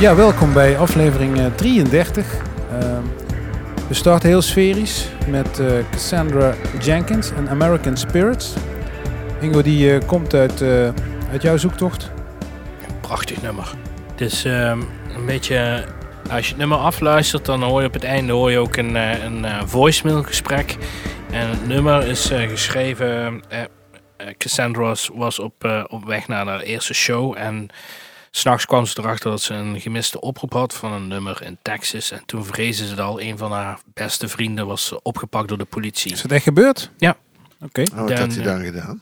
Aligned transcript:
Ja, 0.00 0.14
welkom 0.14 0.52
bij 0.52 0.78
aflevering 0.78 1.38
eh, 1.38 1.46
33. 1.54 2.26
Ehm, 2.70 3.02
we 3.88 3.94
starten 3.94 4.28
heel 4.28 4.42
sferisch 4.42 5.08
met 5.28 5.58
eh, 5.58 5.66
Cassandra 5.90 6.54
Jenkins 6.82 7.32
en 7.32 7.48
American 7.48 7.96
Spirits. 7.96 8.54
Ingo, 9.40 9.62
die 9.62 9.94
eh, 9.94 10.06
komt 10.06 10.34
uit, 10.34 10.60
eh, 10.60 10.88
uit 11.30 11.42
jouw 11.42 11.56
zoektocht. 11.56 12.10
Prachtig 13.00 13.42
nummer. 13.42 13.72
Het 14.10 14.20
is 14.20 14.44
ehm, 14.44 14.80
een 15.16 15.26
beetje... 15.26 15.84
Als 16.30 16.44
je 16.44 16.48
het 16.48 16.56
nummer 16.56 16.78
afluistert, 16.78 17.44
dan 17.44 17.62
hoor 17.62 17.80
je 17.80 17.86
op 17.86 17.92
het 17.94 18.04
einde 18.04 18.32
hoor 18.32 18.50
je 18.50 18.58
ook 18.58 18.76
een, 18.76 18.96
eh, 18.96 19.24
een 19.24 19.44
eh, 19.44 19.62
voicemail 19.64 20.22
gesprek. 20.22 20.76
En 21.30 21.48
het 21.48 21.66
nummer 21.66 22.06
is 22.06 22.30
eh, 22.30 22.48
geschreven... 22.48 23.42
eh, 23.48 23.60
eh, 24.20 24.34
Cassandra 24.38 24.94
was, 25.14 25.38
op, 25.38 25.64
eh, 25.64 25.84
op 25.88 26.04
weg 26.04 26.28
naar 26.28 26.46
haar 26.46 26.60
eerste 26.60 26.94
show. 26.94 27.34
En 27.38 27.68
s'nachts 28.30 28.66
kwam 28.66 28.86
ze 28.86 28.98
erachter 28.98 29.30
dat 29.30 29.42
ze 29.42 29.54
een 29.54 29.80
gemiste 29.80 30.20
oproep 30.20 30.52
had 30.52 30.74
van 30.74 30.92
een 30.92 31.08
nummer 31.08 31.42
in 31.42 31.58
Texas. 31.62 32.10
En 32.10 32.22
toen 32.26 32.44
vrezen 32.44 32.84
ze 32.84 32.90
het 32.90 33.00
al. 33.00 33.20
Een 33.20 33.38
van 33.38 33.52
haar 33.52 33.80
beste 33.94 34.28
vrienden 34.28 34.66
was 34.66 35.02
opgepakt 35.02 35.48
door 35.48 35.58
de 35.58 35.64
politie. 35.64 36.12
Is 36.12 36.22
het 36.22 36.32
echt 36.32 36.44
gebeurd? 36.44 36.90
Ja. 36.98 37.16
Oké. 37.60 37.80
Oh, 37.80 37.98
wat 37.98 38.18
had 38.18 38.34
hij 38.34 38.38
eh, 38.38 38.44
dan 38.44 38.64
gedaan? 38.64 39.00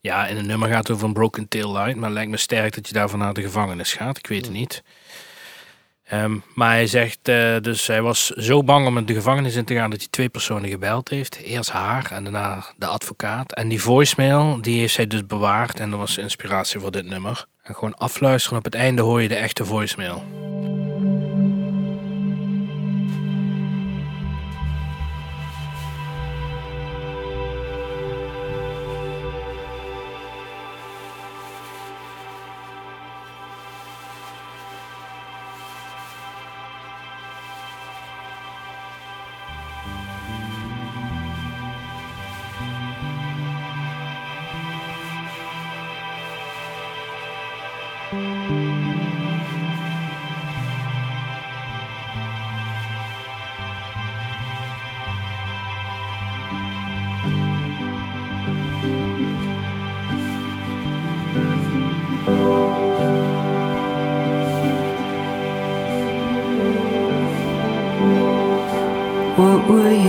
Ja, 0.00 0.26
in 0.26 0.36
het 0.36 0.46
nummer 0.46 0.68
gaat 0.68 0.90
over 0.90 1.06
een 1.06 1.12
broken 1.12 1.48
tail 1.48 1.72
light. 1.72 1.94
Maar 1.94 2.04
het 2.04 2.12
lijkt 2.12 2.30
me 2.30 2.36
sterk 2.36 2.74
dat 2.74 2.88
je 2.88 2.94
daarvan 2.94 3.18
naar 3.18 3.34
de 3.34 3.42
gevangenis 3.42 3.92
gaat. 3.92 4.18
Ik 4.18 4.26
weet 4.26 4.44
het 4.44 4.54
niet. 4.54 4.82
Ehm, 6.06 6.36
maar 6.54 6.70
hij 6.70 6.86
zegt, 6.86 7.18
eh, 7.22 7.56
dus 7.60 7.86
hij 7.86 8.02
was 8.02 8.26
zo 8.26 8.62
bang 8.62 8.86
om 8.86 8.98
in 8.98 9.06
de 9.06 9.14
gevangenis 9.14 9.54
in 9.54 9.64
te 9.64 9.74
gaan 9.74 9.90
dat 9.90 9.98
hij 9.98 10.08
twee 10.10 10.28
personen 10.28 10.70
gebeld 10.70 11.08
heeft. 11.08 11.36
Eerst 11.36 11.70
haar 11.70 12.10
en 12.12 12.22
daarna 12.22 12.64
de 12.76 12.86
advocaat. 12.86 13.52
En 13.52 13.68
die 13.68 13.80
voicemail, 13.80 14.58
die 14.60 14.80
heeft 14.80 14.96
hij 14.96 15.06
dus 15.06 15.26
bewaard. 15.26 15.80
En 15.80 15.90
dat 15.90 15.98
was 15.98 16.18
inspiratie 16.18 16.80
voor 16.80 16.90
dit 16.90 17.06
nummer. 17.06 17.46
En 17.62 17.74
gewoon 17.74 17.94
afluisteren. 17.94 18.58
Op 18.58 18.64
het 18.64 18.74
einde 18.74 19.02
hoor 19.02 19.22
je 19.22 19.28
de 19.28 19.34
echte 19.34 19.64
voicemail. 19.64 20.24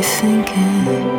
Thinking 0.07 1.16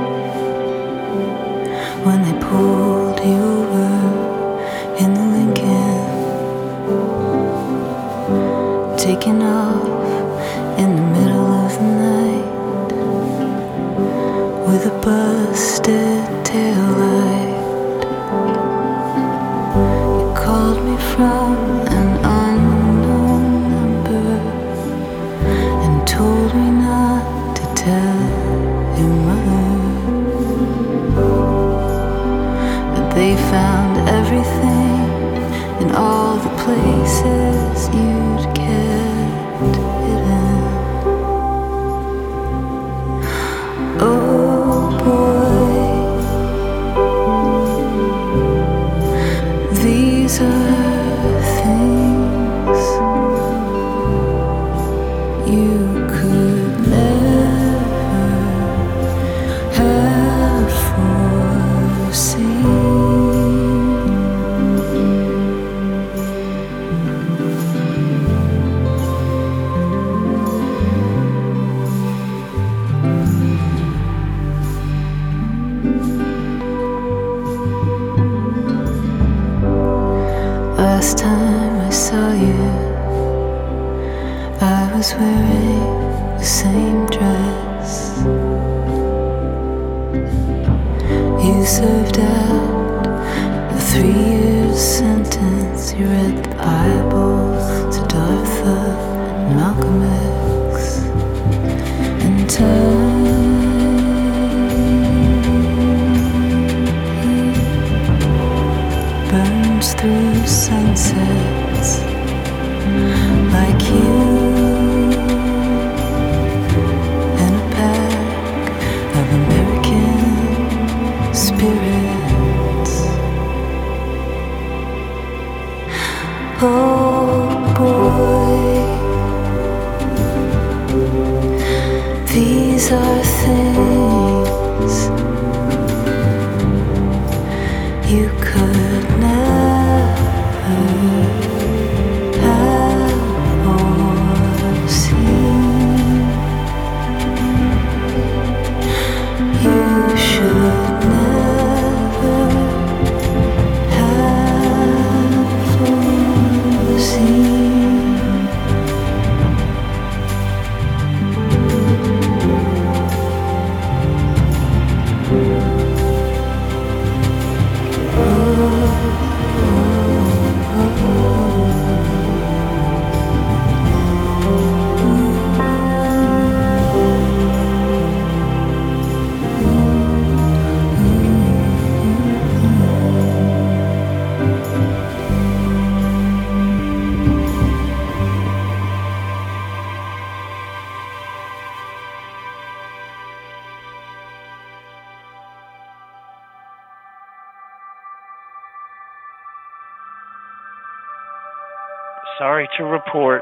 sorry 203.18 203.40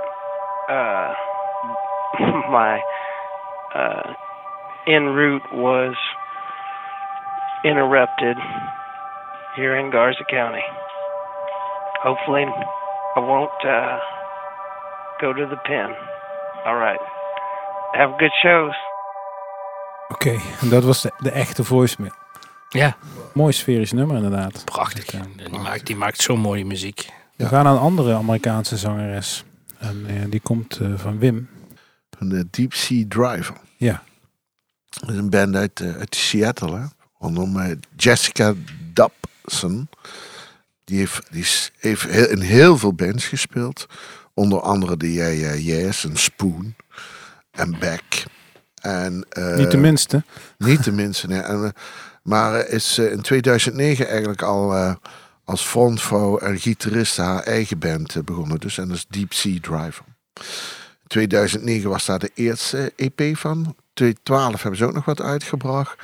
uh, 0.68 1.12
my 2.58 2.80
uh, 3.74 4.14
en 4.86 5.14
route 5.14 5.42
was 5.52 5.96
interrupted 7.64 8.36
here 9.56 9.78
in 9.78 9.90
Garza 9.90 10.24
County. 10.24 10.64
Hopefully, 12.02 12.44
I 13.16 13.20
won't 13.20 13.50
uh, 13.64 13.98
go 15.20 15.32
to 15.32 15.46
the 15.46 15.56
pen. 15.64 15.90
All 16.64 16.76
right. 16.76 17.00
Have 17.92 18.18
good 18.18 18.32
shows. 18.42 18.74
Oké, 20.08 20.36
en 20.60 20.68
dat 20.68 20.84
was 20.84 21.02
de, 21.02 21.12
de 21.18 21.30
echte 21.30 21.64
voicemail. 21.64 22.12
Ja, 22.68 22.96
Mooi 23.34 23.52
sferisch 23.52 23.92
nummer 23.92 24.16
inderdaad. 24.16 24.64
prachtig. 24.64 25.12
Ja. 25.12 25.20
Die 25.50 25.58
maakt, 25.58 25.86
die 25.86 25.96
maakt 25.96 26.20
zo 26.20 26.36
mooie 26.36 26.64
muziek. 26.64 27.08
We 27.36 27.46
gaan 27.46 27.64
naar 27.64 27.72
een 27.72 27.78
andere 27.78 28.14
Amerikaanse 28.14 28.76
zangeres. 28.76 29.44
En 29.78 30.04
eh, 30.06 30.22
die 30.30 30.40
komt 30.40 30.76
eh, 30.80 30.92
van 30.98 31.18
Wim. 31.18 31.48
Van 32.18 32.28
de 32.28 32.46
Deep 32.50 32.72
Sea 32.74 33.04
Driver. 33.08 33.56
Ja. 33.76 34.02
Dat 34.88 35.10
is 35.10 35.16
een 35.16 35.30
band 35.30 35.56
uit, 35.56 35.80
eh, 35.80 35.96
uit 35.96 36.14
Seattle. 36.14 36.76
Hè? 36.78 36.84
Onder 37.18 37.60
eh, 37.70 37.76
Jessica 37.96 38.54
Dobson. 38.92 39.88
Die 40.84 40.98
heeft, 40.98 41.22
die 41.30 41.46
heeft 41.78 42.02
heel- 42.02 42.28
in 42.28 42.40
heel 42.40 42.78
veel 42.78 42.92
bands 42.94 43.24
gespeeld. 43.26 43.86
Onder 44.34 44.60
andere 44.60 44.96
de 44.96 45.12
Yeah 45.12 45.38
Yeah 45.40 45.58
Yes 45.64 46.04
en 46.04 46.16
Spoon. 46.16 46.74
En 47.50 47.78
Beck. 47.78 48.24
En, 48.82 49.26
eh, 49.28 49.56
Niet 49.56 49.70
de 49.70 49.76
minste. 49.76 50.24
Niet 50.58 50.84
de 50.84 50.92
minste, 50.92 51.26
nee. 51.26 51.40
En, 51.40 51.64
eh, 51.64 51.70
maar 52.22 52.54
eh, 52.54 52.74
is 52.74 52.98
eh, 52.98 53.12
in 53.12 53.20
2009 53.20 54.08
eigenlijk 54.08 54.42
al 54.42 54.74
eh, 54.74 54.94
als 55.46 55.62
frontvrouw 55.62 56.38
en 56.38 56.58
gitarist 56.58 57.16
haar 57.16 57.42
eigen 57.42 57.78
band 57.78 58.16
eh, 58.16 58.22
begonnen. 58.22 58.60
Dus 58.60 58.78
en 58.78 58.88
dat 58.88 58.96
is 58.96 59.06
Deep 59.08 59.32
Sea 59.32 59.58
Driver. 59.60 60.04
In 61.02 61.06
2009 61.06 61.90
was 61.90 62.06
daar 62.06 62.18
de 62.18 62.30
eerste 62.34 62.92
EP 62.96 63.36
van. 63.36 63.74
2012 63.94 64.62
hebben 64.62 64.78
ze 64.78 64.86
ook 64.86 64.94
nog 64.94 65.04
wat 65.04 65.20
uitgebracht. 65.20 65.98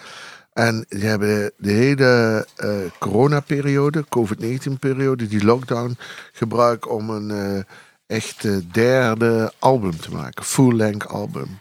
En 0.52 0.84
die 0.88 1.04
hebben 1.04 1.52
de 1.56 1.70
hele 1.70 2.46
eh 2.56 2.70
coronaperiode, 2.98 4.04
COVID-19-periode, 4.08 5.26
die 5.26 5.44
lockdown, 5.44 5.96
gebruikt 6.32 6.86
om 6.86 7.10
een 7.10 7.30
eh 7.30 7.62
echt 8.06 8.72
derde 8.72 9.52
album 9.58 10.00
te 10.00 10.10
maken. 10.12 10.44
Full-length 10.44 11.08
album. 11.08 11.58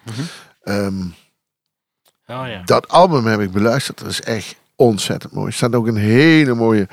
Ehm, 0.64 1.02
Oh 2.28 2.48
ja. 2.48 2.62
dat 2.66 2.88
album 2.88 3.26
heb 3.26 3.40
ik 3.40 3.52
beluisterd. 3.52 3.98
Dat 3.98 4.08
is 4.08 4.22
echt 4.22 4.56
ontzettend 4.76 5.34
mooi. 5.34 5.48
Er 5.48 5.54
staat 5.54 5.76
ook 5.76 5.88
een 5.88 5.96
hele 5.96 6.54
mooie, 6.54 6.88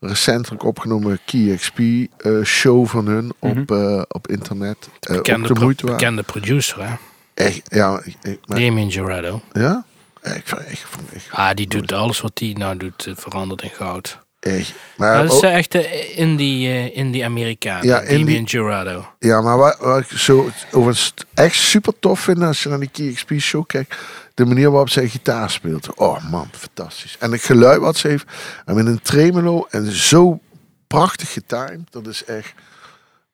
recentelijk 0.00 0.62
opgenomen 0.64 1.18
Key 1.24 1.56
XP 1.56 1.78
eh, 1.78 2.42
show 2.44 2.86
van 2.86 3.06
hun 3.06 3.32
op, 3.38 3.70
eh, 3.70 4.02
op 4.08 4.28
internet. 4.28 4.88
Eh, 5.00 5.16
Bekende, 5.16 5.46
de 5.46 5.52
pro- 5.54 5.62
moeite 5.62 5.86
bekende 5.86 6.22
producer, 6.22 6.88
hè? 6.88 6.94
Echt, 7.34 7.60
ja. 7.68 8.00
Ik, 8.22 8.38
maar- 8.46 8.58
Damien 8.58 8.90
Gerardo. 8.92 9.40
ja? 9.52 9.84
Ik 10.22 10.30
echt, 10.30 10.50
ik 10.68 10.86
echt, 11.14 11.26
Ah, 11.30 11.54
die 11.54 11.66
doet 11.68 11.92
alles 11.92 12.20
wat 12.20 12.38
hij 12.38 12.54
nou 12.58 12.76
doet, 12.76 13.08
verandert 13.14 13.62
in 13.62 13.70
goud. 13.70 14.18
echt. 14.40 14.72
Maar, 14.96 15.22
dat 15.22 15.32
is 15.32 15.38
ook- 15.38 15.70
de 15.70 16.12
indie, 16.14 16.92
indie 16.92 17.24
Amerikaan. 17.24 17.82
Ja, 17.86 18.00
Damien 18.00 18.48
Gerardo. 18.48 19.06
ja, 19.18 19.40
maar 19.40 19.56
wat, 19.56 19.78
wat 19.78 19.98
ik 20.00 20.18
zo 20.18 20.50
overigens 20.72 21.14
echt 21.34 21.54
super 21.54 21.92
tof 22.00 22.20
vind 22.20 22.42
als 22.42 22.62
je 22.62 22.68
naar 22.68 22.80
die 22.80 22.90
Key 22.92 23.12
XP 23.12 23.30
show 23.38 23.66
kijkt. 23.66 23.94
De 24.38 24.46
manier 24.46 24.70
waarop 24.70 24.88
zij 24.88 25.08
gitaar 25.08 25.50
speelt. 25.50 25.94
Oh 25.94 26.30
man, 26.30 26.48
fantastisch. 26.52 27.16
En 27.18 27.32
het 27.32 27.42
geluid 27.42 27.80
wat 27.80 27.96
ze 27.96 28.08
heeft. 28.08 28.26
En 28.64 28.74
met 28.74 28.86
een 28.86 29.02
tremolo 29.02 29.66
en 29.70 29.92
zo 29.92 30.40
prachtig 30.86 31.32
getimed. 31.32 31.92
Dat 31.92 32.06
is 32.06 32.24
echt... 32.24 32.52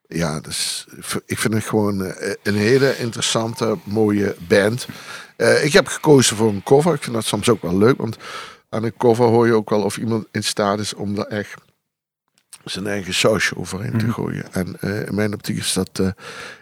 Ja, 0.07 0.41
dus 0.41 0.87
ik 1.27 1.39
vind 1.39 1.55
het 1.55 1.65
gewoon 1.65 2.05
eh, 2.05 2.35
een 2.43 2.55
hele 2.55 2.97
interessante, 2.99 3.79
mooie 3.85 4.37
band. 4.49 4.87
Eh, 5.37 5.65
ik 5.65 5.73
heb 5.73 5.87
gekozen 5.87 6.37
voor 6.37 6.49
een 6.49 6.63
cover. 6.63 6.95
Ik 6.95 7.03
vind 7.03 7.15
dat 7.15 7.25
soms 7.25 7.49
ook 7.49 7.63
wel 7.63 7.79
leuk, 7.79 7.97
want 7.99 8.17
aan 8.69 8.85
een 8.85 8.97
cover 8.97 9.25
hoor 9.25 9.47
je 9.47 9.55
ook 9.55 9.71
wel 9.71 9.83
of 9.83 9.97
iemand 9.97 10.27
in 10.31 10.45
staat 10.45 10.79
is 10.79 10.95
om 10.95 11.15
daar 11.15 11.27
echt 11.27 11.55
zijn 12.65 12.87
eigen 12.87 13.15
sausje 13.15 13.57
overheen 13.57 13.99
te 13.99 14.05
Mhm. 14.05 14.15
gooien. 14.15 14.53
En 14.53 14.77
eh, 14.81 15.07
in 15.07 15.15
mijn 15.15 15.35
optiek 15.35 15.57
is, 15.59 15.73
dat, 15.73 16.15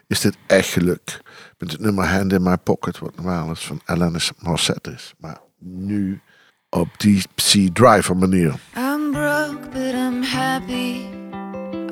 is 0.06 0.20
dit 0.20 0.36
echt 0.46 0.68
gelukt. 0.68 1.20
Met 1.62 1.72
het 1.72 1.80
nummer 1.80 2.06
Hand 2.06 2.32
in 2.32 2.42
My 2.42 2.56
Pocket, 2.56 2.98
wat 2.98 3.16
normaal 3.16 3.50
is 3.50 3.60
van 3.60 3.80
Alanis 3.84 4.32
Morissette 4.38 4.90
is. 4.90 5.14
Maar 5.18 5.40
nu 5.58 6.20
op 6.68 6.88
die 6.96 7.72
Driver 7.72 8.16
manier. 8.16 8.54
I'm 8.76 9.10
broke, 9.10 9.68
but 9.72 9.94
I'm 9.94 10.22
happy. 10.22 11.06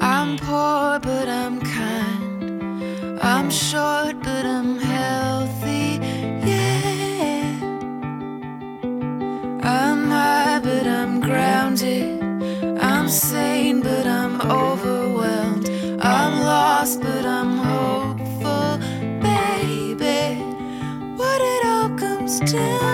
I'm 0.00 0.36
poor, 0.36 0.98
but 1.00 1.28
I'm 1.28 1.58
kind. 1.60 3.22
I'm 3.22 3.50
short, 3.50 4.18
but 4.22 4.44
I'm 4.44 4.78
healthy. 4.78 4.89
All 22.42 22.89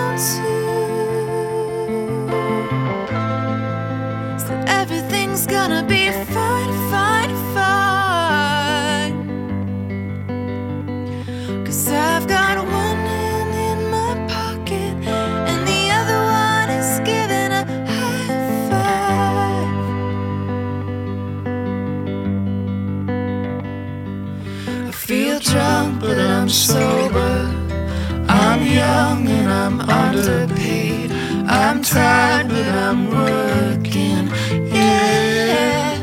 underpaid. 30.17 31.11
I'm 31.47 31.81
tired, 31.81 32.49
but 32.49 32.67
I'm 32.67 33.09
working. 33.09 34.27
Yeah. 34.73 35.97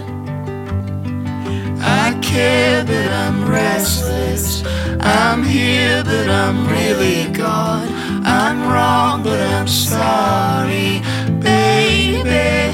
I 1.80 2.18
care, 2.22 2.84
but 2.84 3.08
I'm 3.08 3.48
restless. 3.48 4.64
I'm 5.00 5.42
here, 5.42 6.02
but 6.04 6.28
I'm 6.28 6.66
really 6.68 7.30
gone. 7.32 7.88
I'm 8.24 8.68
wrong, 8.72 9.22
but 9.22 9.40
I'm 9.40 9.68
sorry, 9.68 11.02
baby. 11.40 12.73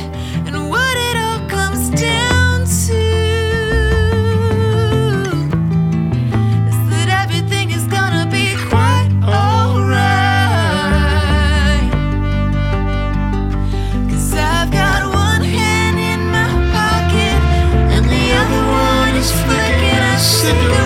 to 20.52 20.69
do 20.69 20.80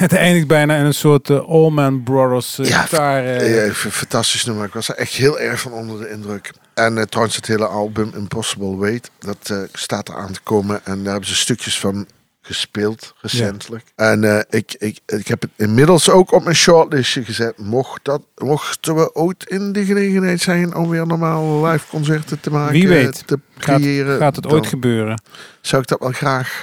Het 0.00 0.12
eindigt 0.12 0.46
bijna 0.46 0.76
in 0.76 0.84
een 0.84 0.94
soort 0.94 1.30
eh, 1.30 1.48
Allman 1.48 2.02
Brothers 2.02 2.58
uh, 2.58 2.66
Ja, 2.66 2.82
gitaar. 2.82 3.24
eh, 3.24 3.70
fantastisch 3.72 4.44
nummer. 4.44 4.66
Ik 4.66 4.72
was 4.72 4.88
er 4.88 4.94
echt 4.94 5.12
heel 5.12 5.38
erg 5.40 5.60
van 5.60 5.72
onder 5.72 5.98
de 5.98 6.10
indruk. 6.10 6.50
En 6.74 7.08
trouwens 7.08 7.36
het 7.36 7.46
hele 7.46 7.66
album 7.66 8.12
Impossible 8.14 8.76
Wait, 8.76 9.10
dat 9.18 9.68
staat 9.72 10.08
er 10.08 10.14
aan 10.14 10.32
te 10.32 10.40
komen. 10.42 10.80
En 10.84 11.02
daar 11.02 11.12
hebben 11.12 11.28
ze 11.28 11.34
stukjes 11.34 11.78
van 11.78 12.06
gespeeld 12.42 13.14
recentelijk. 13.20 13.84
En 13.96 14.46
ik, 14.50 14.74
ik, 14.78 14.98
ik 15.06 15.28
heb 15.28 15.40
het 15.40 15.50
inmiddels 15.56 16.10
ook 16.10 16.32
op 16.32 16.44
mijn 16.44 16.56
shortlistje 16.56 17.24
gezet. 17.24 17.58
Mocht 17.58 18.04
dat, 18.04 18.22
mochten 18.36 18.94
we 18.94 19.14
ooit 19.14 19.44
in 19.48 19.72
de 19.72 19.84
gelegenheid 19.84 20.40
zijn 20.40 20.74
om 20.74 20.88
weer 20.88 21.06
normaal 21.06 21.66
live 21.66 21.86
concerten 21.88 22.40
te 22.40 22.50
maken, 22.50 22.72
Wie 22.72 22.88
weet. 22.88 23.22
te 23.26 23.38
creëren, 23.58 24.18
gaat 24.18 24.36
het 24.36 24.46
ooit 24.46 24.66
gebeuren? 24.66 25.22
zou 25.60 25.82
ik 25.82 25.88
dat 25.88 26.00
wel 26.00 26.12
graag 26.12 26.62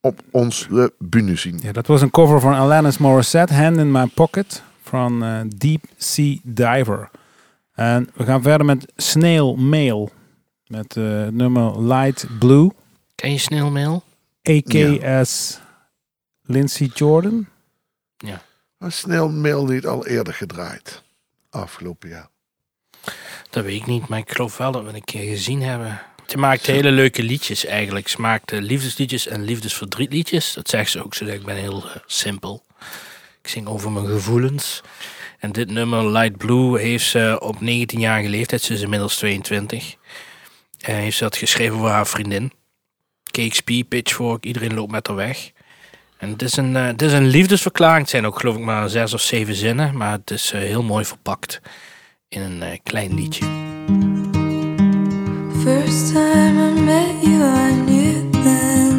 op 0.00 0.20
onze 0.30 0.92
bühne 0.98 1.36
zien. 1.36 1.58
Ja, 1.62 1.72
dat 1.72 1.86
was 1.86 2.02
een 2.02 2.10
cover 2.10 2.40
van 2.40 2.54
Alanis 2.54 2.98
Morissette, 2.98 3.54
Hand 3.54 3.76
in 3.76 3.90
My 3.90 4.06
Pocket, 4.06 4.62
van 4.82 5.24
eh, 5.24 5.40
Deep 5.56 5.84
Sea 5.96 6.36
Diver. 6.42 7.10
En 7.74 8.10
we 8.14 8.24
gaan 8.24 8.42
verder 8.42 8.66
met 8.66 8.92
Snail 8.96 9.56
Mail, 9.56 10.10
met 10.66 10.96
eh, 10.96 11.04
het 11.04 11.34
nummer 11.34 11.82
Light 11.82 12.26
Blue, 12.38 12.70
Ken 13.14 13.32
je 13.32 13.38
Sneeuwmail? 13.38 14.02
a.k.a. 14.48 15.24
Lindsay 16.42 16.90
Jordan. 16.94 17.46
Maar 18.80 18.92
snel 18.92 19.28
mail 19.28 19.64
niet 19.64 19.86
al 19.86 20.06
eerder 20.06 20.34
gedraaid. 20.34 21.02
Afgelopen 21.50 22.08
jaar. 22.08 22.28
Dat 23.50 23.64
weet 23.64 23.80
ik 23.80 23.86
niet, 23.86 24.08
maar 24.08 24.18
ik 24.18 24.32
geloof 24.32 24.56
wel 24.56 24.72
dat 24.72 24.80
we 24.80 24.86
het 24.86 24.96
een 24.96 25.04
keer 25.04 25.28
gezien 25.28 25.62
hebben. 25.62 26.00
Ze 26.30 26.38
maakt 26.38 26.66
hele 26.66 26.90
leuke 26.90 27.22
liedjes 27.22 27.64
eigenlijk. 27.64 28.08
Ze 28.08 28.20
maakt 28.20 28.52
eh, 28.52 28.60
liefdesliedjes 28.60 29.26
en 29.26 29.44
liefdesverdrietliedjes. 29.44 30.52
Dat 30.52 30.68
zegt 30.68 30.90
ze 30.90 31.04
ook. 31.04 31.14
Ze 31.14 31.24
zegt, 31.24 31.38
ik 31.38 31.44
ben 31.44 31.56
heel 31.56 31.84
eh, 31.84 31.96
simpel. 32.06 32.64
Ik 33.42 33.48
zing 33.48 33.66
over 33.66 33.92
mijn 33.92 34.06
gevoelens. 34.06 34.80
En 35.38 35.52
dit 35.52 35.70
nummer, 35.70 36.10
Light 36.10 36.36
Blue, 36.36 36.80
heeft 36.80 37.06
ze 37.06 37.38
op 37.40 37.56
19-jarige 37.56 38.28
leeftijd, 38.28 38.62
ze 38.62 38.74
is 38.74 38.80
inmiddels 38.80 39.16
22, 39.16 39.96
eh, 40.78 40.94
heeft 40.94 41.16
ze 41.16 41.22
dat 41.22 41.36
geschreven 41.36 41.78
voor 41.78 41.88
haar 41.88 42.06
vriendin. 42.06 42.52
KXP, 43.30 43.70
Pitchfork, 43.88 44.44
iedereen 44.44 44.74
loopt 44.74 44.92
met 44.92 45.06
haar 45.06 45.16
weg. 45.16 45.50
En 46.16 46.30
het 46.30 46.42
is 46.42 46.56
een, 46.56 46.74
het 46.74 47.02
is 47.02 47.12
een 47.12 47.26
liefdesverklaring. 47.26 48.00
Het 48.00 48.10
zijn 48.10 48.26
ook 48.26 48.40
geloof 48.40 48.56
ik 48.56 48.64
maar 48.64 48.88
zes 48.88 49.14
of 49.14 49.20
zeven 49.20 49.54
zinnen, 49.54 49.96
maar 49.96 50.12
het 50.12 50.30
is 50.30 50.50
heel 50.50 50.82
mooi 50.82 51.04
verpakt 51.04 51.60
in 52.28 52.40
een 52.40 52.80
klein 52.82 53.14
liedje. 53.14 54.09
First 55.64 56.14
time 56.14 56.58
I 56.58 56.72
met 56.80 57.22
you, 57.22 57.42
I 57.42 57.74
knew 57.74 58.30
then. 58.30 58.92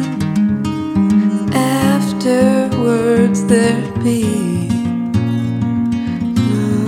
Afterwards, 1.52 3.44
there'd 3.46 3.94
be 4.04 4.68
no 6.50 6.78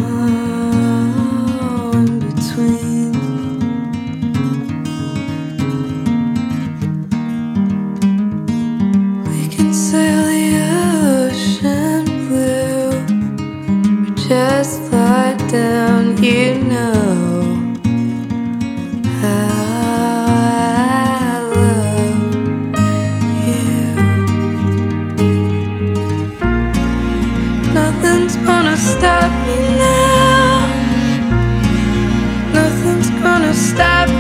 in 1.92 2.20
between. 2.20 3.12
We 9.26 9.40
can 9.48 9.72
sail 9.74 10.22
the 10.34 10.44
ocean 11.26 12.04
blue, 12.28 12.92
or 14.06 14.14
just 14.28 14.92
lie 14.92 15.36
down, 15.48 16.22
you 16.22 16.54
know. 16.62 17.13
Stop 33.74 34.13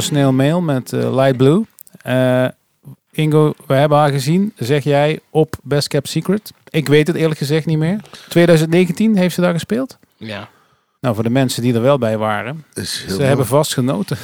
Snail 0.00 0.32
Mail 0.32 0.60
met 0.60 0.92
eh, 0.92 1.14
Light 1.14 1.36
Blue. 1.36 1.64
Eh, 2.02 2.46
Ingo, 3.12 3.54
we 3.66 3.74
hebben 3.74 3.98
haar 3.98 4.10
gezien, 4.10 4.52
zeg 4.56 4.84
jij, 4.84 5.20
op 5.30 5.56
Best 5.62 5.88
Kept 5.88 6.08
Secret. 6.08 6.52
Ik 6.70 6.88
weet 6.88 7.06
het 7.06 7.16
eerlijk 7.16 7.38
gezegd 7.38 7.66
niet 7.66 7.78
meer. 7.78 8.00
2019 8.28 9.16
heeft 9.16 9.34
ze 9.34 9.40
daar 9.40 9.52
gespeeld. 9.52 9.98
Ja. 10.16 10.48
Nou, 11.00 11.14
voor 11.14 11.24
de 11.24 11.30
mensen 11.30 11.62
die 11.62 11.74
er 11.74 11.82
wel 11.82 11.98
bij 11.98 12.18
waren, 12.18 12.64
ze 12.74 13.04
mooi. 13.08 13.22
hebben 13.22 13.46
vast 13.46 13.72
genoten. 13.74 14.16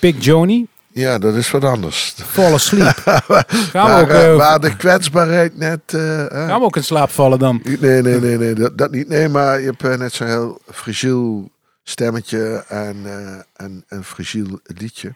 Big 0.00 0.24
Joni, 0.24 0.66
Ja, 0.92 1.18
dat 1.18 1.34
is 1.34 1.50
wat 1.50 1.64
anders. 1.64 2.14
Fall 2.16 2.52
Asleep. 2.52 2.96
Gaan 3.04 3.22
we, 3.26 3.44
Waar, 3.72 4.02
ook, 4.02 4.08
eh, 4.08 4.36
waar 4.36 4.60
de 4.60 4.76
kwetsbaarheid 4.76 5.58
net... 5.58 5.80
gaan 6.28 6.58
we 6.58 6.64
ook 6.64 6.76
in 6.76 6.84
slaap 6.84 7.10
vallen 7.10 7.38
dan? 7.38 7.60
Nee, 7.80 8.02
nee, 8.02 8.20
nee, 8.20 8.38
nee 8.38 8.54
dat, 8.54 8.78
dat 8.78 8.90
niet. 8.90 9.08
Nee, 9.08 9.28
maar 9.28 9.60
je 9.60 9.66
hebt 9.76 9.98
net 9.98 10.12
zo'n 10.12 10.26
heel 10.26 10.60
fragiel 10.72 11.50
stemmetje 11.90 12.64
en 12.68 13.06
eh, 13.06 13.40
en 13.52 13.84
een 13.88 14.04
fragiel 14.04 14.60
liedje. 14.62 15.14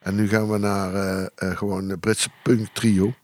En 0.00 0.14
nu 0.14 0.28
gaan 0.28 0.50
we 0.50 0.58
naar 0.58 0.94
eh, 0.94 1.26
eh, 1.34 1.56
gewoon 1.56 1.88
de 1.88 1.98
Britse 1.98 2.28
punk 2.42 2.68
trio. 2.72 3.14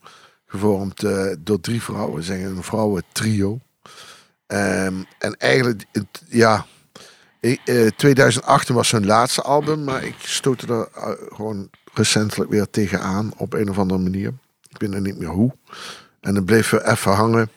Gevormd 0.45 1.03
eh, 1.03 1.31
door 1.39 1.59
drie 1.59 1.81
vrouwen, 1.81 2.23
zeggen 2.23 2.45
een 2.45 2.63
vrouwen 2.63 3.03
trio. 3.11 3.59
Ehm, 4.47 5.03
en 5.19 5.37
eigenlijk, 5.37 5.83
ja, 6.27 6.65
ik, 7.39 7.61
eh, 7.65 7.87
2018 7.87 8.75
was 8.75 8.91
hun 8.91 9.05
laatste 9.05 9.41
album, 9.41 9.83
maar 9.83 10.03
ik 10.03 10.15
stootte 10.17 10.67
er 10.67 10.87
eh, 10.93 11.11
gewoon 11.35 11.69
recentelijk 11.93 12.49
weer 12.49 12.69
tegenaan 12.69 13.33
op 13.37 13.53
een 13.53 13.69
of 13.69 13.77
andere 13.77 13.99
manier. 13.99 14.33
Ik 14.69 14.77
weet 14.77 14.93
er 14.93 15.01
niet 15.01 15.17
meer 15.17 15.29
hoe. 15.29 15.55
En 16.19 16.33
dan 16.33 16.45
bleef 16.45 16.69
we 16.69 16.89
even 16.89 17.11
hangen. 17.11 17.51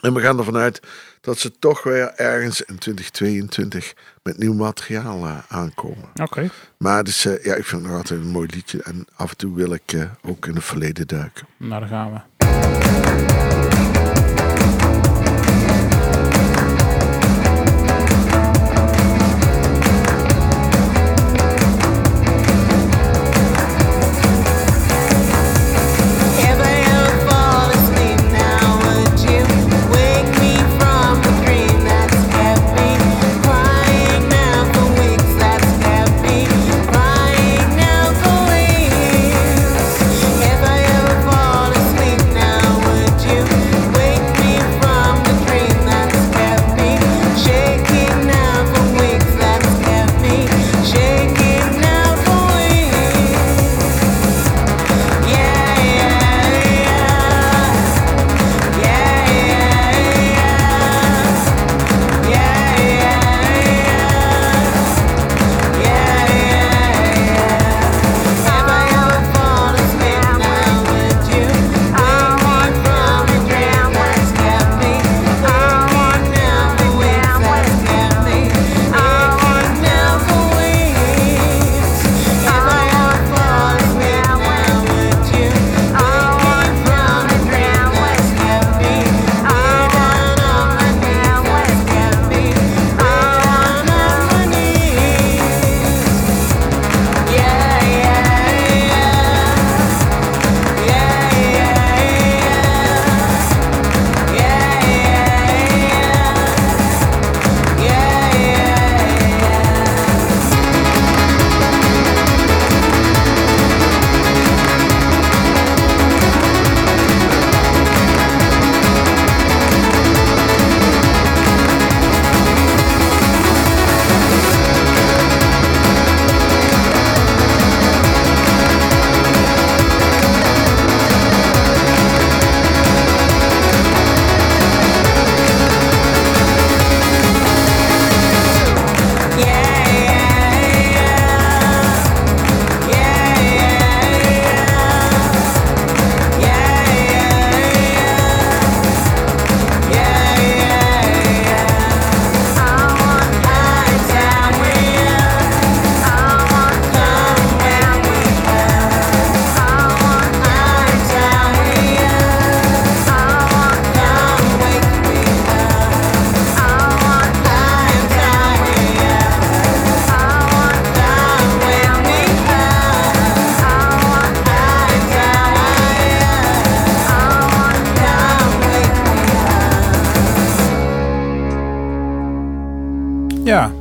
En 0.00 0.14
we 0.14 0.20
gaan 0.20 0.38
ervan 0.38 0.56
uit 0.56 0.80
dat 1.20 1.38
ze 1.38 1.58
toch 1.58 1.82
weer 1.82 2.12
ergens 2.14 2.62
in 2.62 2.78
2022 2.78 3.94
met 4.22 4.38
nieuw 4.38 4.54
materiaal 4.54 5.26
eh, 5.26 5.38
aankomen. 5.48 6.08
Oké. 6.22 6.50
Maar 6.78 7.04
dus, 7.04 7.24
eh, 7.24 7.44
ja, 7.44 7.54
ik 7.54 7.64
vind 7.64 7.82
het 7.82 7.90
nog 7.90 8.00
altijd 8.00 8.20
een 8.20 8.30
mooi 8.30 8.48
liedje. 8.54 8.82
En 8.82 9.06
af 9.16 9.30
en 9.30 9.36
toe 9.36 9.54
wil 9.54 9.72
ik 9.72 9.92
eh, 9.92 10.02
ook 10.22 10.46
in 10.46 10.54
het 10.54 10.64
verleden 10.64 11.06
duiken. 11.06 11.46
Nou, 11.56 11.80
daar 11.80 11.88
gaan 11.88 12.12
we. 12.12 13.49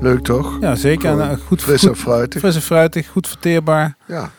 Leuk 0.10 0.24
toch? 0.24 0.58
ja 0.62 0.76
zeker. 0.76 1.20
Eh, 1.20 1.38
goed, 1.48 1.62
Fris 1.62 1.84
en 1.84 1.96
fruitig. 1.96 2.42
fris 2.42 2.56
en 2.56 2.62
fruitig, 2.62 3.08
goed 3.08 3.28
verteerbaar. 3.28 3.96
Ja. 4.08 4.32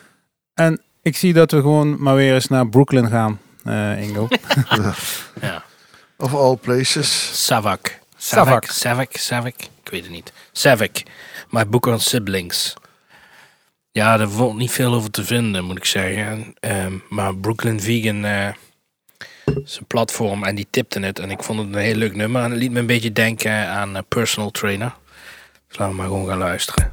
En 0.53 0.81
ik 1.01 1.17
zie 1.17 1.33
dat 1.33 1.51
we 1.51 1.61
gewoon 1.61 1.95
maar 1.99 2.15
weer 2.15 2.33
eens 2.33 2.47
naar 2.47 2.67
Brooklyn 2.67 3.09
gaan, 3.09 3.39
eh, 3.63 4.01
Ingo. 4.01 4.27
Ja. 5.41 5.63
Of 6.17 6.33
all 6.35 6.55
places. 6.55 7.29
Savak. 7.45 7.99
Savak. 8.17 8.65
Savak. 8.65 9.15
Savak. 9.15 9.55
Ik 9.83 9.91
weet 9.91 10.03
het 10.03 10.11
niet. 10.11 10.33
Savak. 10.51 11.01
My 11.49 11.67
Book 11.67 11.85
on 11.85 11.99
Siblings. 11.99 12.73
Ja, 13.91 14.17
daar 14.17 14.29
valt 14.29 14.57
niet 14.57 14.71
veel 14.71 14.93
over 14.93 15.11
te 15.11 15.23
vinden, 15.23 15.63
moet 15.65 15.77
ik 15.77 15.85
zeggen. 15.85 16.53
Ehm, 16.59 16.93
maar 17.09 17.35
Brooklyn 17.35 17.81
Vegan 17.81 18.25
eh, 18.25 18.47
is 19.63 19.77
een 19.77 19.85
platform 19.87 20.43
en 20.43 20.55
die 20.55 20.67
tipte 20.69 20.99
het. 20.99 21.19
En 21.19 21.31
ik 21.31 21.43
vond 21.43 21.59
het 21.59 21.67
een 21.67 21.81
heel 21.81 21.95
leuk 21.95 22.15
nummer. 22.15 22.43
En 22.43 22.51
het 22.51 22.59
liet 22.59 22.71
me 22.71 22.79
een 22.79 22.85
beetje 22.85 23.11
denken 23.11 23.67
aan 23.67 23.95
eh, 23.95 24.01
Personal 24.07 24.51
Trainer. 24.51 24.93
Laten 25.71 25.89
we 25.89 25.93
maar 25.93 26.07
gewoon 26.07 26.27
gaan 26.27 26.37
luisteren. 26.37 26.91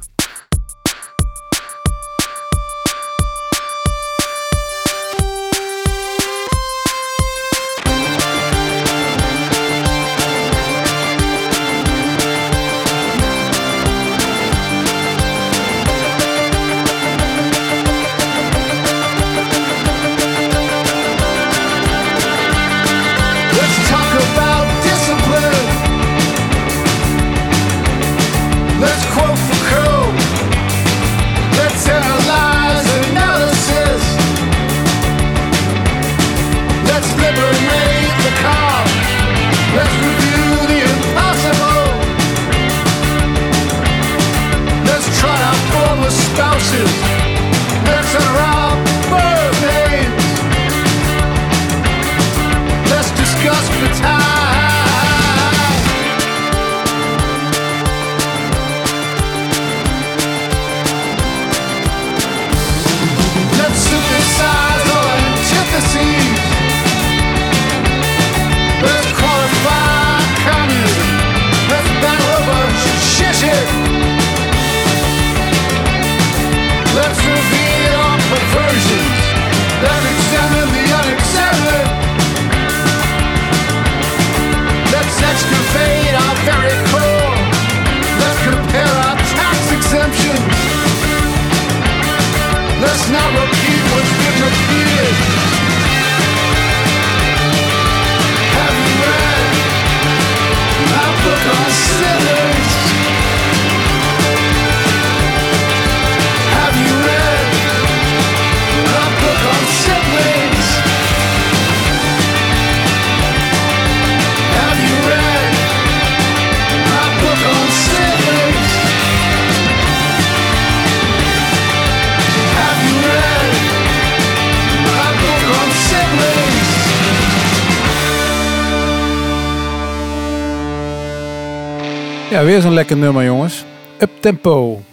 Ja, 132.29 132.43
weer 132.43 132.61
zo'n 132.61 132.73
lekker 132.73 132.97
nummer, 132.97 133.23
jongens. 133.23 133.65
Up 133.99 134.09
tempo. 134.19 134.83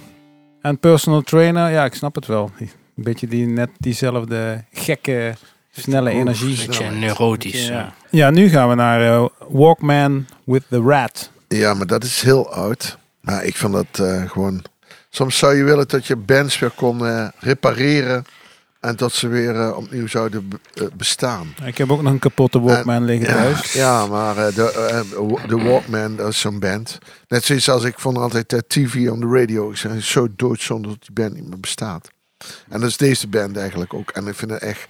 En 0.63 0.79
personal 0.79 1.21
trainer, 1.23 1.71
ja, 1.71 1.85
ik 1.85 1.95
snap 1.95 2.15
het 2.15 2.27
wel. 2.27 2.51
Een 2.59 2.69
beetje 2.95 3.27
die, 3.27 3.47
net 3.47 3.71
diezelfde 3.79 4.65
gekke, 4.73 5.35
snelle 5.71 6.11
energie. 6.11 6.57
Beetje 6.57 6.73
Snelheid. 6.73 7.01
neurotisch. 7.01 7.67
Ja. 7.67 7.75
Ja. 7.75 7.93
Ja, 8.11 8.31
nu 8.31 8.49
gaan 8.49 8.69
we 8.69 8.75
naar 8.75 9.01
eh, 9.01 9.27
Walkman 9.49 10.27
with 10.45 10.63
the 10.69 10.81
Rat. 10.81 11.31
Ja, 11.49 11.75
maar 11.75 11.87
dat 11.87 12.05
is 12.05 12.23
heel 12.23 12.53
oud. 12.53 12.99
Maar 13.21 13.45
ik 13.45 13.57
vind 13.57 13.73
dat 13.73 14.09
eh, 14.09 14.31
gewoon... 14.31 14.63
Soms 15.11 15.39
zou 15.39 15.57
je 15.57 15.65
willen 15.65 15.89
dat 15.89 16.07
je 16.07 16.17
bands 16.17 16.59
weer 16.59 16.71
kon 16.71 17.07
eh, 17.07 17.29
repareren. 17.39 18.25
En 18.87 18.97
dat 18.97 19.13
ze 19.13 19.29
weer 19.29 19.61
eh, 19.61 19.77
opnieuw 19.77 20.07
zouden 20.07 20.49
eh, 20.75 20.87
bestaan. 20.97 21.55
Ik 21.65 21.79
heb 21.79 21.91
ook 21.91 22.03
nog 22.03 22.13
een 22.13 22.19
kapotte 22.19 22.61
Walkman 22.61 23.05
liggen 23.05 23.29
Ja, 23.29 23.35
thuis. 23.35 23.73
ja, 23.73 24.07
maar 24.07 24.37
eh, 24.37 24.55
de, 24.55 25.05
de 25.47 25.57
Walkman, 25.57 26.17
dat 26.17 26.29
is 26.29 26.41
zo'n 26.41 26.59
band. 26.59 26.99
Net 27.29 27.45
zoals 27.45 27.69
als 27.69 27.85
ik 27.85 27.99
vond 27.99 28.19
altijd 28.19 28.65
TV 28.67 29.09
on 29.11 29.21
the 29.21 29.27
radio. 29.27 29.71
Ik 29.71 29.77
zei 29.77 30.01
zo 30.01 30.29
doodzonde 30.37 30.89
dat 30.89 31.01
die 31.01 31.13
band 31.13 31.35
niet 31.35 31.49
meer 31.49 31.61
bestaat. 31.61 32.09
En 32.69 32.81
dat 32.81 32.89
is 32.89 32.97
deze 32.97 33.29
band 33.29 33.57
eigenlijk 33.57 33.95
ook. 33.95 34.11
En 34.11 34.27
ik 34.27 34.35
vind 34.35 34.51
het 34.51 34.63
echt... 34.63 34.81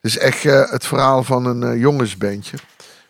Het 0.00 0.10
is 0.10 0.18
echt 0.18 0.42
het 0.70 0.86
verhaal 0.86 1.24
van 1.24 1.44
een 1.44 1.78
jongensbandje. 1.78 2.56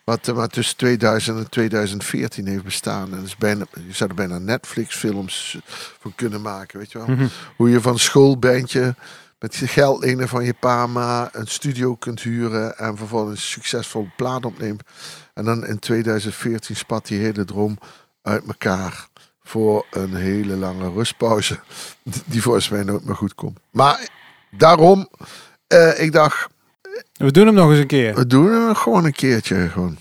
Wat, 0.04 0.26
wat 0.26 0.52
tussen 0.52 0.76
2000 0.76 1.38
en 1.38 1.50
2014 1.50 2.46
heeft 2.46 2.64
bestaan. 2.64 3.10
En 3.10 3.16
dat 3.16 3.26
is 3.26 3.36
bijna, 3.36 3.64
je 3.86 3.94
zou 3.94 4.10
er 4.10 4.16
bijna 4.16 4.38
Netflix-films 4.38 5.58
van 6.00 6.12
kunnen 6.14 6.40
maken, 6.40 6.78
weet 6.78 6.92
je 6.92 6.98
wel. 6.98 7.06
Mhm. 7.06 7.26
Hoe 7.56 7.70
je 7.70 7.80
van 7.80 7.98
schoolbandje 7.98 8.94
met 9.42 9.56
je 9.56 9.66
geld 9.66 10.04
lenen 10.04 10.28
van 10.28 10.44
je 10.44 10.54
pa 10.60 10.86
ma 10.86 11.28
een 11.32 11.46
studio 11.46 11.94
kunt 11.94 12.20
huren 12.20 12.78
en 12.78 12.96
vervolgens 12.96 13.40
een 13.40 13.50
succesvol 13.50 14.08
plaat 14.16 14.44
opneemt. 14.44 14.82
En 15.34 15.44
dan 15.44 15.66
in 15.66 15.78
2014 15.78 16.76
spat 16.76 17.06
die 17.06 17.18
hele 17.18 17.44
droom 17.44 17.78
uit 18.22 18.46
elkaar 18.46 19.06
voor 19.42 19.86
een 19.90 20.14
hele 20.14 20.56
lange 20.56 20.90
rustpauze. 20.90 21.60
Die 22.26 22.42
volgens 22.42 22.68
mij 22.68 22.82
nooit 22.82 23.04
meer 23.04 23.16
goed 23.16 23.34
komt. 23.34 23.58
Maar 23.70 24.08
daarom, 24.50 25.08
eh, 25.66 26.00
ik 26.00 26.12
dacht, 26.12 26.48
We 27.12 27.30
doen 27.30 27.46
hem 27.46 27.54
nog 27.54 27.70
eens 27.70 27.78
een 27.78 27.86
keer. 27.86 28.14
we 28.14 28.26
doen 28.26 28.52
hem 28.52 28.74
gewoon 28.74 29.04
een 29.04 29.12
keertje. 29.12 29.68
Gewoon. 29.68 29.98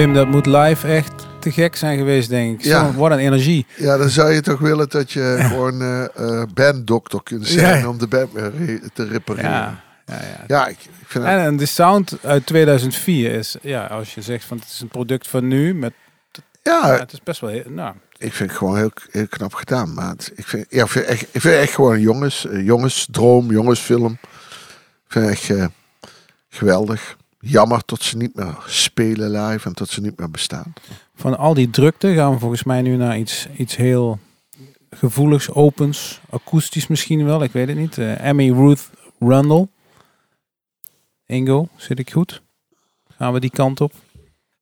Wim, 0.00 0.14
dat 0.14 0.28
moet 0.28 0.46
live 0.46 0.86
echt 0.88 1.12
te 1.38 1.52
gek 1.52 1.76
zijn 1.76 1.98
geweest, 1.98 2.28
denk 2.28 2.58
ik. 2.58 2.64
Ja. 2.64 2.92
Wat 2.94 3.10
een 3.10 3.18
energie. 3.18 3.66
Ja, 3.76 3.96
dan 3.96 4.08
zou 4.08 4.32
je 4.32 4.40
toch 4.40 4.58
willen 4.60 4.88
dat 4.88 5.12
je 5.12 5.36
gewoon 5.40 5.80
eh 5.82 6.04
eh 6.40 6.42
banddokter 6.54 7.22
kunt 7.22 7.46
zijn 7.46 7.78
Ja. 7.78 7.88
om 7.88 7.98
de 7.98 8.06
band 8.06 8.30
te 8.94 9.04
repareren. 9.06 9.50
Ja, 9.50 9.82
Ja, 10.06 10.14
ja, 10.14 10.44
ja. 10.46 10.66
ik, 10.66 10.76
ik 10.80 11.06
vind. 11.06 11.24
En, 11.24 11.38
en 11.38 11.56
de 11.56 11.66
sound 11.66 12.16
uit 12.22 12.46
2004 12.46 13.32
is, 13.32 13.56
ja, 13.62 13.86
als 13.86 14.14
je 14.14 14.22
zegt 14.22 14.44
van 14.44 14.56
het 14.56 14.66
is 14.66 14.80
een 14.80 14.88
product 14.88 15.28
van 15.28 15.48
nu, 15.48 15.74
met, 15.74 15.92
ja, 16.62 16.98
het 16.98 17.12
is 17.12 17.22
best 17.22 17.40
wel, 17.40 17.50
heel- 17.50 17.64
nou, 17.70 17.94
ik 18.18 18.32
vind 18.32 18.48
het 18.50 18.58
gewoon 18.58 18.76
heel, 18.76 18.90
heel 19.10 19.28
knap 19.28 19.54
gedaan. 19.54 19.94
Maar 19.94 20.08
het- 20.10 20.32
ik 20.34 20.46
vind, 20.46 20.66
ja, 20.68 20.82
ik 20.84 20.90
vind, 20.90 21.04
echt, 21.04 21.22
ik 21.30 21.40
vind 21.40 21.54
echt 21.54 21.74
gewoon 21.74 21.92
een 21.92 22.00
jongens, 22.00 22.46
een 22.48 22.64
jongensdroom, 22.64 23.50
jongensfilm. 23.50 24.18
Ik 25.06 25.08
vind 25.08 25.24
het 25.24 25.34
echt 25.34 25.50
eh, 25.50 25.64
geweldig. 26.48 27.16
Jammer 27.40 27.82
dat 27.84 28.02
ze 28.02 28.16
niet 28.16 28.34
meer 28.34 28.56
spelen 28.66 29.30
live 29.30 29.66
en 29.68 29.72
dat 29.74 29.88
ze 29.88 30.00
niet 30.00 30.18
meer 30.18 30.30
bestaan. 30.30 30.72
van 31.14 31.38
al 31.38 31.54
die 31.54 31.70
drukte 31.70 32.14
gaan 32.14 32.32
we 32.32 32.38
volgens 32.38 32.64
mij 32.64 32.82
nu 32.82 32.96
naar 32.96 33.18
iets, 33.18 33.46
iets 33.56 33.76
heel 33.76 34.18
gevoeligs, 34.90 35.50
opens, 35.50 36.20
akoestisch 36.30 36.86
misschien 36.86 37.24
wel, 37.24 37.42
ik 37.42 37.52
weet 37.52 37.68
het 37.68 37.76
niet. 37.76 37.98
Eh 37.98 38.24
Emmy 38.24 38.50
Ruth 38.50 38.90
Rundle. 39.18 39.68
Ingo, 41.26 41.68
zit 41.76 41.98
ik 41.98 42.12
goed? 42.12 42.42
Gaan 43.16 43.32
we 43.32 43.40
die 43.40 43.50
kant 43.50 43.80
op? 43.80 43.92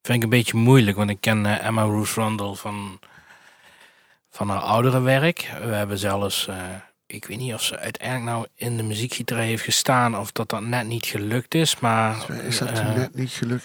Vind 0.03 0.17
ik 0.19 0.23
een 0.23 0.39
beetje 0.39 0.57
moeilijk, 0.57 0.97
want 0.97 1.11
ik 1.11 1.21
ken 1.21 1.47
eh, 1.47 1.67
Emma 1.67 1.83
Ruth 1.83 2.15
Rundle 2.15 2.57
van, 2.57 2.99
van 4.31 4.49
haar 4.49 4.61
oudere 4.61 5.01
werk. 5.01 5.51
We 5.63 5.75
hebben 5.75 5.99
zelfs, 5.99 6.47
eh, 6.47 6.57
ik 7.11 7.25
weet 7.25 7.39
niet 7.39 7.55
of 7.55 7.63
ze 7.63 7.79
uiteindelijk 7.79 8.31
nou 8.31 8.47
in 8.55 8.77
de 8.77 8.83
muziekgieterij 8.83 9.47
heeft 9.47 9.63
gestaan 9.65 10.19
of 10.19 10.33
dat 10.33 10.49
dat 10.49 10.63
net 10.63 10.87
niet 10.87 11.07
gelukt 11.07 11.55
is, 11.55 11.79
maar 11.81 12.31
Is 12.47 12.59
dat 12.59 12.69
eh, 12.71 12.95
net 12.95 13.15
niet 13.15 13.31
gelukt? 13.31 13.65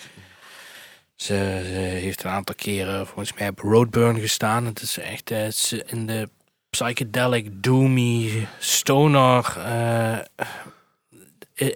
ze, 1.16 1.62
ze 1.66 1.80
heeft 1.80 2.24
een 2.24 2.30
aantal 2.30 2.56
keren 2.56 3.08
volgens 3.08 3.34
mij 3.34 3.50
op 3.50 3.60
Roadburn 3.60 4.20
gestaan. 4.20 4.66
Het 4.66 4.82
is 4.82 4.98
echt 4.98 5.32
eh, 5.32 5.48
in 5.86 6.06
de 6.06 6.30
psychedelic, 6.70 7.64
doomy, 7.64 8.48
stoner 8.60 9.58
eh, 9.58 10.20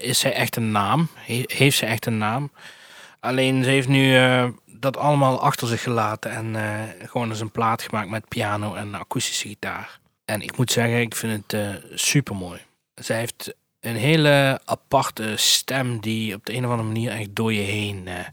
is 0.01 0.19
zij 0.19 0.33
echt 0.33 0.55
een 0.55 0.71
naam. 0.71 1.07
He- 1.15 1.43
heeft 1.45 1.77
ze 1.77 1.85
echt 1.85 2.05
een 2.05 2.17
naam. 2.17 2.51
Alleen 3.19 3.63
ze 3.63 3.69
heeft 3.69 3.87
nu 3.87 4.17
dat 4.65 4.97
allemaal 4.97 5.41
achter 5.41 5.67
zich 5.67 5.81
gelaten 5.83 6.31
en 6.31 6.55
gewoon 7.07 7.29
eens 7.29 7.39
een 7.39 7.51
plaat 7.51 7.81
gemaakt 7.81 8.09
met 8.09 8.27
piano 8.27 8.73
en 8.75 8.95
akoestische 8.95 9.47
gitaar. 9.47 9.99
En 10.31 10.41
ik 10.41 10.57
moet 10.57 10.71
zeggen, 10.71 10.99
ik 11.01 11.15
vind 11.15 11.43
het 11.51 11.53
eh 11.53 11.83
super 11.93 12.35
mooi. 12.35 12.59
Zij 12.95 13.17
heeft 13.17 13.53
een 13.79 13.95
hele 13.95 14.61
aparte 14.65 15.33
stem 15.35 15.99
die 15.99 16.33
op 16.35 16.45
de 16.45 16.53
een 16.53 16.65
of 16.65 16.71
andere 16.71 16.87
manier 16.87 17.11
echt 17.11 17.35
door 17.35 17.53
je 17.53 17.61
heen 17.61 18.07
eh, 18.07 18.25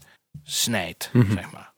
snijdt, 0.43 1.09
Mhm. 1.13 1.31
zeg 1.33 1.51
maar. 1.51 1.73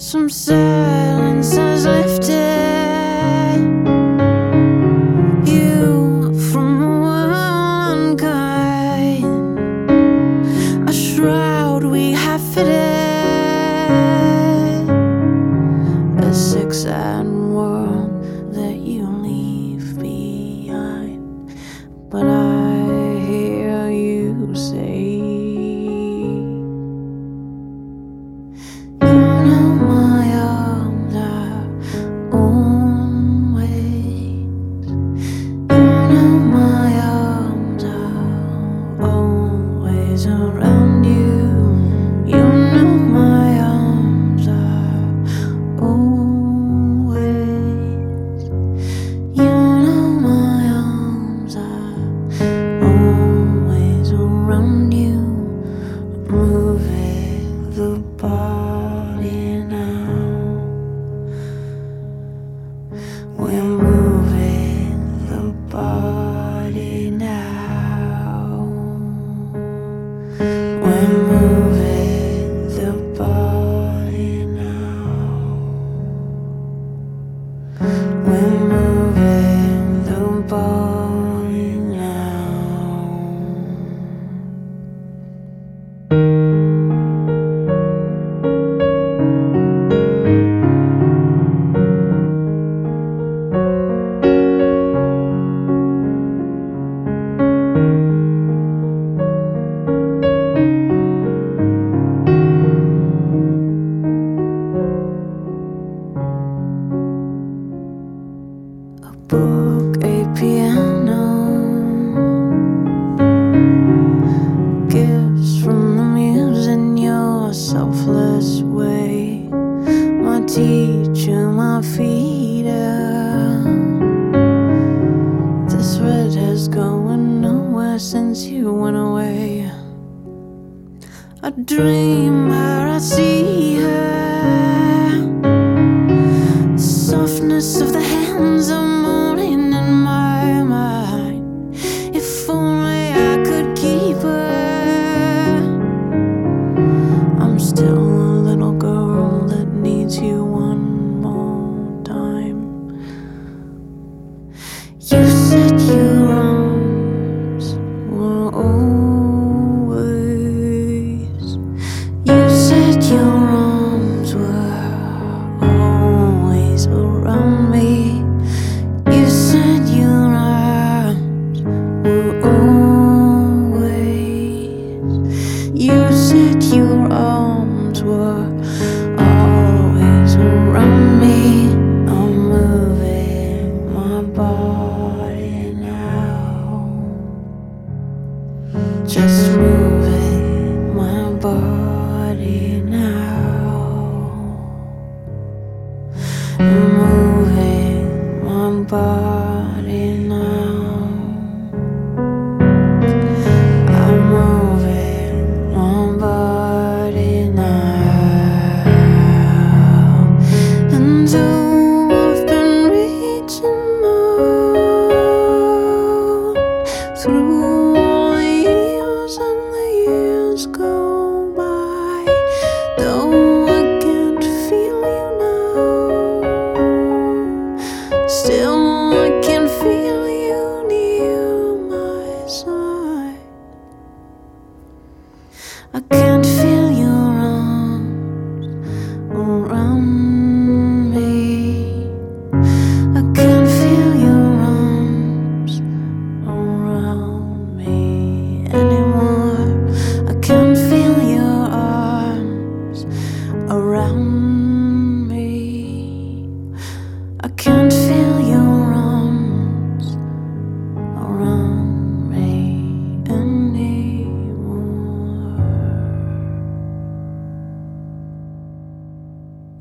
Some 0.00 0.30
silence 0.30 1.56
has 1.56 1.84
lifted 1.84 2.59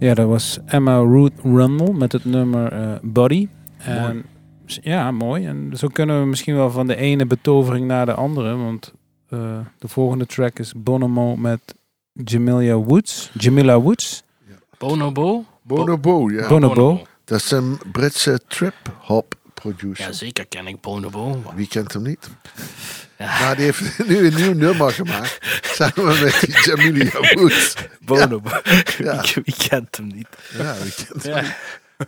Ja, 0.09 0.15
dat 0.15 0.27
was 0.27 0.59
Emma 0.65 0.99
Ruth 0.99 1.33
Rundle 1.43 1.93
met 1.93 2.11
het 2.11 2.25
nummer 2.25 2.71
eh, 2.71 2.95
Body. 3.01 3.47
En, 3.77 4.25
Ja, 4.65 5.11
mooi. 5.11 5.45
En 5.45 5.71
zo 5.75 5.87
kunnen 5.87 6.19
we 6.19 6.25
misschien 6.25 6.55
wel 6.55 6.71
van 6.71 6.87
de 6.87 6.95
ene 6.95 7.25
betovering 7.25 7.87
naar 7.87 8.05
de 8.05 8.13
andere. 8.13 8.55
Want 8.55 8.93
eh, 9.29 9.59
de 9.79 9.87
volgende 9.87 10.25
track 10.25 10.59
is 10.59 10.73
Bonomo 10.75 11.35
met 11.35 11.75
Jamila 12.13 12.75
Woods. 12.75 13.31
Jamila 13.33 13.79
Woods. 13.79 14.23
Bonobo? 14.77 15.43
Bonobo, 15.61 16.31
ja. 16.31 16.47
Bonobo. 16.47 17.01
Dat 17.25 17.39
is 17.39 17.51
een 17.51 17.77
Britse 17.91 18.39
trip-hop 18.47 19.35
producer. 19.59 20.05
Ja, 20.05 20.11
zeker 20.11 20.45
ken 20.47 20.67
ik 20.67 20.81
Bonobo. 20.81 21.43
Wie 21.55 21.67
kent 21.67 21.93
hem 21.93 22.03
niet? 22.03 22.29
Ja. 23.17 23.39
Maar 23.39 23.55
die 23.55 23.65
heeft 23.65 23.97
nu 24.07 24.27
een 24.27 24.35
nieuw 24.35 24.53
nummer 24.53 24.91
gemaakt. 24.91 25.37
Samen 25.61 26.23
met 26.23 26.39
die 26.39 26.61
Jamilia 26.65 27.33
Woods. 27.33 27.73
Bonobo. 27.99 28.49
Ja. 28.97 29.21
Wie, 29.21 29.41
wie 29.45 29.67
kent 29.67 29.97
hem 29.97 30.07
niet? 30.07 30.27
Ja, 30.57 30.75
wie 30.83 30.93
kent 30.93 31.23
hem 31.23 31.35
niet? 31.43 31.55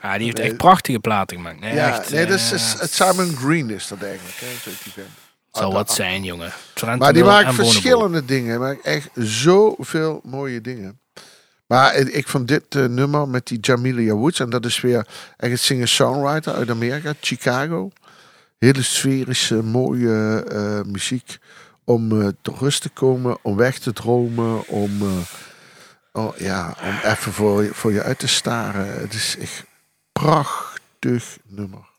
Ja, 0.02 0.18
die 0.18 0.26
heeft 0.26 0.40
echt 0.40 0.58
prachtige 0.58 1.00
platen 1.00 1.38
gemaakt. 1.38 1.60
Nee, 1.60 1.74
Ja, 1.74 2.00
echt, 2.00 2.12
nee, 2.12 2.26
dat 2.26 2.40
is, 2.40 2.76
Simon 2.96 3.36
Green 3.36 3.70
is 3.70 3.88
dat 3.88 4.02
eigenlijk. 4.02 4.36
Hè, 4.40 4.46
zo 4.64 4.70
die 4.84 4.94
band. 4.96 5.08
zal 5.52 5.68
Ah, 5.68 5.74
wat 5.74 5.90
ah, 5.90 5.96
zijn, 5.96 6.24
jongen. 6.24 6.52
Maar 6.98 7.14
die 7.14 7.24
maakt 7.24 7.54
verschillende 7.54 8.26
dingen. 8.26 8.60
Maar 8.60 8.78
echt 8.84 9.10
zoveel 9.14 10.22
mooie 10.24 10.62
dingen. 10.62 11.00
Maar 11.72 11.96
ik 11.96 12.28
vond 12.28 12.48
dit 12.48 12.76
eh, 12.76 12.86
nummer 12.86 13.28
met 13.28 13.48
die 13.48 13.60
Jamilia 13.62 14.14
Woods. 14.14 14.40
En 14.40 14.50
dat 14.50 14.66
is 14.66 14.82
weer 14.82 15.08
echt 15.38 15.52
een 15.52 15.60
singer-songwriter 15.60 16.54
uit 16.54 16.70
Amerika, 16.70 17.14
Chicago. 17.20 17.92
Hele 18.58 18.82
sferische, 18.82 19.64
mooie 19.64 20.44
eh, 20.44 20.92
muziek. 20.92 21.38
Om 21.84 22.22
eh, 22.22 22.28
tot 22.42 22.60
rust 22.60 22.82
te 22.82 22.90
komen, 22.90 23.38
om 23.42 23.56
weg 23.56 23.80
te 23.80 23.94
dromen. 23.94 24.68
Om, 24.68 24.92
oh, 26.12 26.38
ja, 26.38 26.76
om 26.82 27.12
even 27.12 27.34
voor, 27.34 27.66
voor 27.74 27.92
je 27.92 28.04
uit 28.04 28.20
te 28.20 28.28
staren. 28.28 29.00
Het 29.00 29.14
is 29.14 29.38
echt 29.40 29.64
prachtig 30.12 31.38
nummer. 31.48 31.91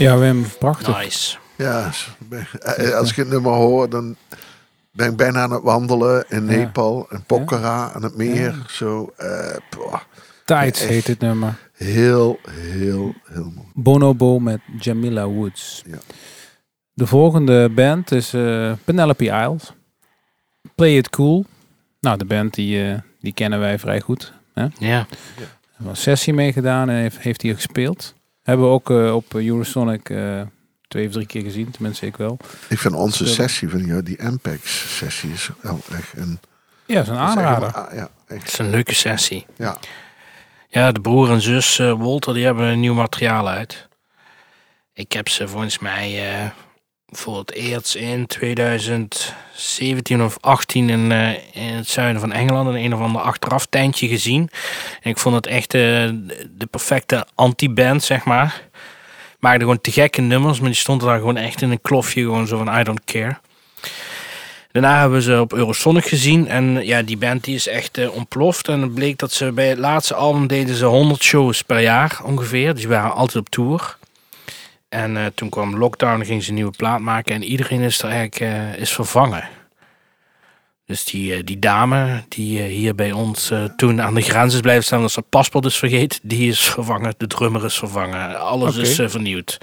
Ja, 0.00 0.18
Wim, 0.18 0.44
prachtig. 0.58 0.98
Nice. 0.98 1.36
Ja, 1.56 1.90
eh, 2.60 2.94
als 2.94 3.10
ik 3.10 3.16
het 3.16 3.28
nummer 3.28 3.52
hoor, 3.52 3.88
dan 3.88 4.16
ben 4.92 5.10
ik 5.10 5.16
bijna 5.16 5.42
aan 5.42 5.52
het 5.52 5.62
wandelen 5.62 6.24
in. 6.28 6.44
Nepal, 6.44 7.06
in 7.10 7.22
Pokhara, 7.24 7.92
aan 7.92 8.02
het 8.02 8.16
meer. 8.16 8.64
Zo, 8.68 9.12
eh, 9.16 9.56
Tides 10.44 10.80
Echt. 10.80 10.90
heet 10.90 11.06
het 11.06 11.20
nummer. 11.20 11.58
heel, 11.72 12.38
heel, 12.50 13.14
heel 13.24 13.52
mooi. 13.54 13.66
Bonobo 13.74 14.38
met 14.38 14.60
Jamila 14.78 15.26
Woods. 15.26 15.82
Ja. 15.86 15.98
De 16.92 17.06
volgende 17.06 17.68
band 17.68 18.12
is 18.12 18.34
eh, 18.34 18.72
Penelope 18.84 19.24
Isles. 19.24 19.72
Play 20.74 20.96
It 20.96 21.10
Cool. 21.10 21.44
Nou, 22.00 22.18
de 22.18 22.24
band 22.24 22.54
die, 22.54 22.90
eh, 22.90 22.98
die 23.20 23.32
kennen 23.32 23.58
wij 23.60 23.78
vrij 23.78 24.00
goed. 24.00 24.32
Ja. 24.54 24.70
Er 24.78 25.06
was 25.76 25.88
een 25.88 25.96
sessie 25.96 26.32
meegedaan 26.32 26.88
en 26.88 26.96
heeft, 26.96 27.18
heeft 27.18 27.42
hier 27.42 27.54
gespeeld. 27.54 28.14
Hebben 28.50 28.66
we 28.68 28.72
ook 28.72 28.90
eh, 28.90 29.14
op 29.14 29.34
Eurosonic 29.34 30.08
eh, 30.10 30.40
twee 30.88 31.06
of 31.06 31.12
drie 31.12 31.26
keer 31.26 31.42
gezien, 31.42 31.70
tenminste 31.70 32.06
ik 32.06 32.16
wel. 32.16 32.38
Ik 32.68 32.78
vind 32.78 32.94
onze 32.94 33.26
sessie 33.26 33.68
van 33.68 33.84
jou, 33.84 34.02
die 34.02 34.22
Ampex 34.22 34.96
sessie, 34.96 35.32
is 35.32 35.50
wel 35.60 35.80
echt 35.92 36.12
een 36.16 36.38
Ja, 36.86 36.94
dat 36.94 37.02
is 37.04 37.08
een 37.08 37.14
is 37.14 37.20
echt 37.20 37.36
een- 37.36 37.42
aanrader. 37.44 37.94
ja, 37.96 38.08
Het 38.26 38.38
echt. 38.38 38.46
is 38.52 38.58
een 38.58 38.70
leuke 38.70 38.94
sessie. 38.94 39.46
Ja. 39.56 39.76
Ja, 40.68 40.92
de 40.92 41.00
broer 41.00 41.30
en 41.30 41.40
zus 41.40 41.78
eh, 41.78 41.98
Walter, 42.00 42.34
die 42.34 42.44
hebben 42.44 42.66
een 42.66 42.80
nieuw 42.80 42.94
materiaal 42.94 43.48
uit. 43.48 43.88
Ik 44.92 45.12
heb 45.12 45.28
ze 45.28 45.48
volgens 45.48 45.78
mij 45.78 46.32
eh, 46.32 46.50
voor 47.10 47.38
het 47.38 47.52
eerst 47.52 47.94
in 47.94 48.26
2017 48.26 50.22
of 50.22 50.36
18 50.40 50.90
in, 50.90 51.12
eh, 51.12 51.28
in 51.52 51.74
het 51.74 51.88
zuiden 51.88 52.20
van 52.20 52.32
Engeland 52.32 52.68
in 52.68 52.74
een 52.84 52.94
of 52.94 53.00
ander 53.00 53.20
achteraf 53.22 53.66
tentje 53.66 54.08
gezien. 54.08 54.50
En 55.02 55.10
ik 55.10 55.18
vond 55.18 55.34
het 55.34 55.46
echt 55.46 55.74
eh, 55.74 55.80
de 56.50 56.66
perfecte 56.70 57.26
anti-band, 57.34 58.02
zeg 58.02 58.24
maar. 58.24 58.62
Maakte 59.38 59.60
gewoon 59.60 59.80
te 59.80 59.92
gekke 59.92 60.20
nummers, 60.20 60.60
maar 60.60 60.68
die 60.68 60.78
stonden 60.78 61.08
daar 61.08 61.18
gewoon 61.18 61.36
echt 61.36 61.62
in 61.62 61.70
een 61.70 61.80
klofje, 61.80 62.22
gewoon 62.22 62.46
zo 62.46 62.56
van 62.56 62.78
I 62.80 62.82
don't 62.82 63.04
care. 63.04 63.38
Daarna 64.72 65.00
hebben 65.00 65.18
we 65.18 65.24
ze 65.24 65.40
op 65.40 65.52
Eurosonic 65.52 66.06
gezien. 66.06 66.48
En 66.48 66.86
ja, 66.86 67.02
die 67.02 67.16
band 67.16 67.44
die 67.44 67.54
is 67.54 67.68
echt 67.68 67.98
eh, 67.98 68.14
ontploft. 68.14 68.68
En 68.68 68.80
het 68.80 68.94
bleek 68.94 69.18
dat 69.18 69.32
ze 69.32 69.52
bij 69.52 69.68
het 69.68 69.78
laatste 69.78 70.14
album 70.14 70.46
deden 70.46 70.74
ze 70.74 70.84
100 70.84 71.22
shows 71.22 71.62
per 71.62 71.80
jaar 71.80 72.20
ongeveer. 72.24 72.72
Dus 72.74 72.82
ze 72.82 72.88
waren 72.88 73.14
altijd 73.14 73.36
op 73.36 73.48
tour. 73.48 73.98
En 74.90 75.16
eh, 75.16 75.26
toen 75.34 75.48
kwam 75.48 75.76
lockdown 75.76 76.20
en 76.20 76.26
gingen 76.26 76.42
ze 76.42 76.48
een 76.48 76.54
nieuwe 76.54 76.76
plaat 76.76 77.00
maken. 77.00 77.34
En 77.34 77.42
iedereen 77.42 77.80
is 77.80 78.02
er 78.02 78.08
eigenlijk 78.08 78.40
eh, 78.40 78.76
is 78.76 78.92
vervangen. 78.92 79.48
Dus 80.86 81.04
die, 81.04 81.34
eh, 81.34 81.40
die 81.44 81.58
dame 81.58 82.24
die 82.28 82.62
hier 82.62 82.94
bij 82.94 83.12
ons 83.12 83.52
toen 83.76 84.02
aan 84.02 84.14
de 84.14 84.20
grens 84.20 84.54
is 84.54 84.60
blijven 84.60 84.84
staan... 84.84 84.98
omdat 84.98 85.12
ze 85.12 85.22
paspoort 85.22 85.64
is 85.64 85.76
vergeten, 85.76 86.20
die 86.22 86.48
is 86.48 86.60
vervangen. 86.60 87.14
De 87.16 87.26
drummer 87.26 87.64
is 87.64 87.78
vervangen. 87.78 88.40
Alles 88.40 88.76
is 88.76 88.94
vernieuwd. 88.94 89.58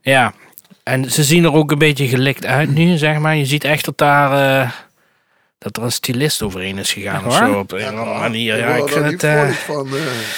Ja, 0.00 0.34
en 0.82 1.10
ze 1.10 1.24
zien 1.24 1.44
er 1.44 1.52
ook 1.52 1.70
een 1.70 1.78
beetje 1.78 2.08
gelikt 2.08 2.46
uit 2.46 2.74
nu, 2.74 2.96
zeg 2.96 3.18
maar. 3.18 3.36
Je 3.36 3.46
ziet 3.46 3.64
echt 3.64 3.84
dat 3.84 3.98
daar... 3.98 4.87
dat 5.58 5.76
er 5.76 5.82
een 5.82 5.92
stylist 5.92 6.42
overheen 6.42 6.78
is 6.78 6.92
gegaan 6.92 7.24
of 7.26 7.34
zo. 7.34 7.58
Op 7.58 7.72
een 7.72 7.80
of 7.80 7.88
andere 7.88 8.18
manier. 8.18 8.56
Ja, 8.58 8.74
ik 8.74 8.88
vind 8.88 9.04
het... 9.04 9.22
eh, 9.24 9.48
van. 9.50 9.86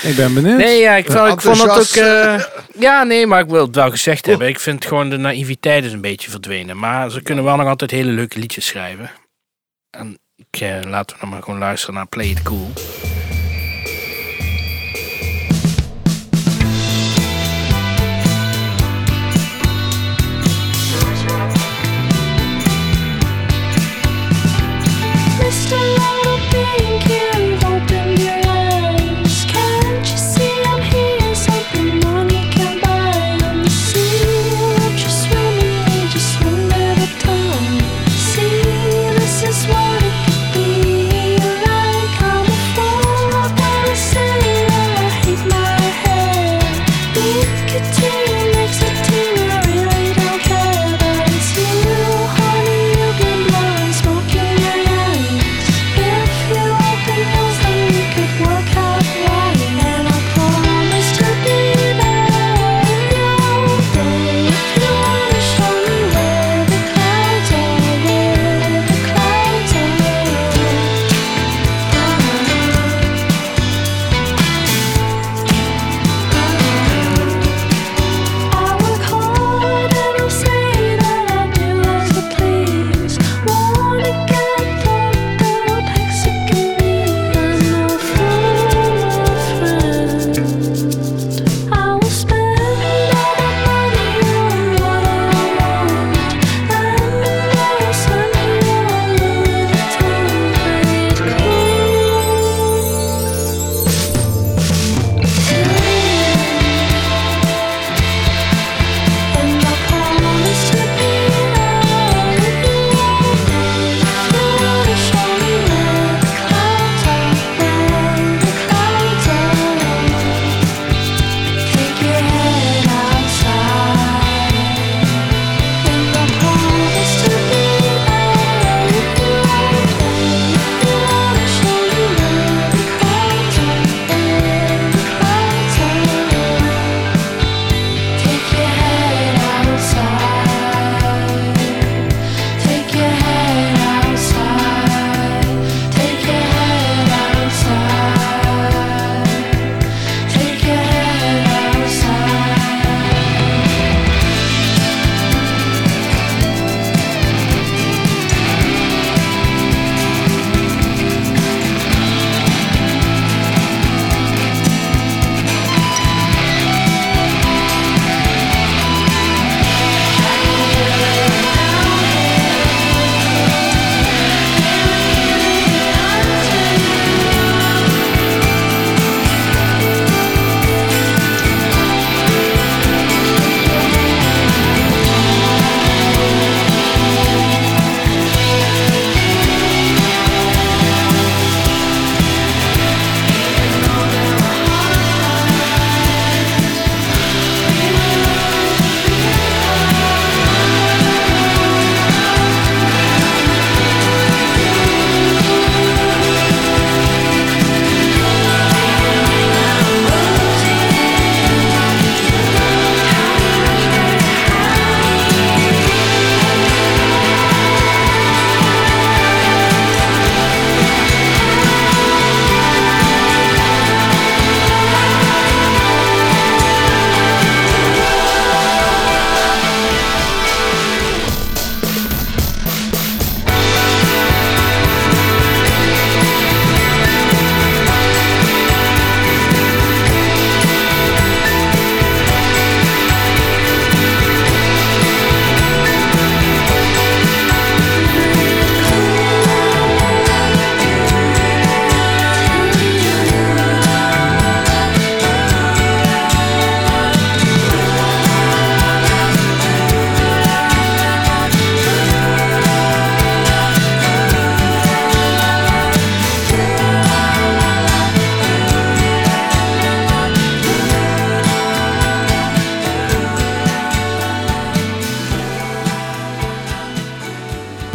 eh. 0.03 0.11
Ik 0.11 0.17
ben 0.17 0.35
benieuwd. 0.35 0.59
Nee, 0.59 0.81
ja, 0.81 0.95
ik, 0.95 1.11
vond, 1.13 1.33
ik 1.33 1.41
vond 1.41 1.63
het 1.63 1.71
ook... 1.71 2.05
Eh, 2.05 2.45
ja, 2.79 3.03
nee, 3.03 3.27
maar 3.27 3.41
ik 3.41 3.49
wil 3.49 3.67
het 3.67 3.75
wel 3.75 3.91
gezegd 3.91 4.27
hebben. 4.27 4.49
Ik 4.49 4.61
vind 4.61 4.87
gewoon 4.87 5.11
de 5.11 5.17
naïviteit 5.17 5.85
is 5.85 5.93
een 5.93 6.01
beetje 6.01 6.31
verdwenen. 6.31 6.79
Maar 6.79 7.11
ze 7.11 7.23
kunnen 7.23 7.45
wel 7.45 7.57
nog 7.57 7.67
altijd 7.67 7.91
hele 7.91 8.11
leuke 8.11 8.39
liedjes 8.39 8.67
schrijven. 8.67 9.11
En 9.91 10.19
ik, 10.37 10.61
eh, 10.61 10.79
laten 10.87 11.17
we 11.17 11.21
dan 11.21 11.31
maar 11.31 11.43
gewoon 11.43 11.59
luisteren 11.61 11.95
naar 11.95 12.07
Play 12.07 12.27
It 12.27 12.43
Cool. 12.43 12.71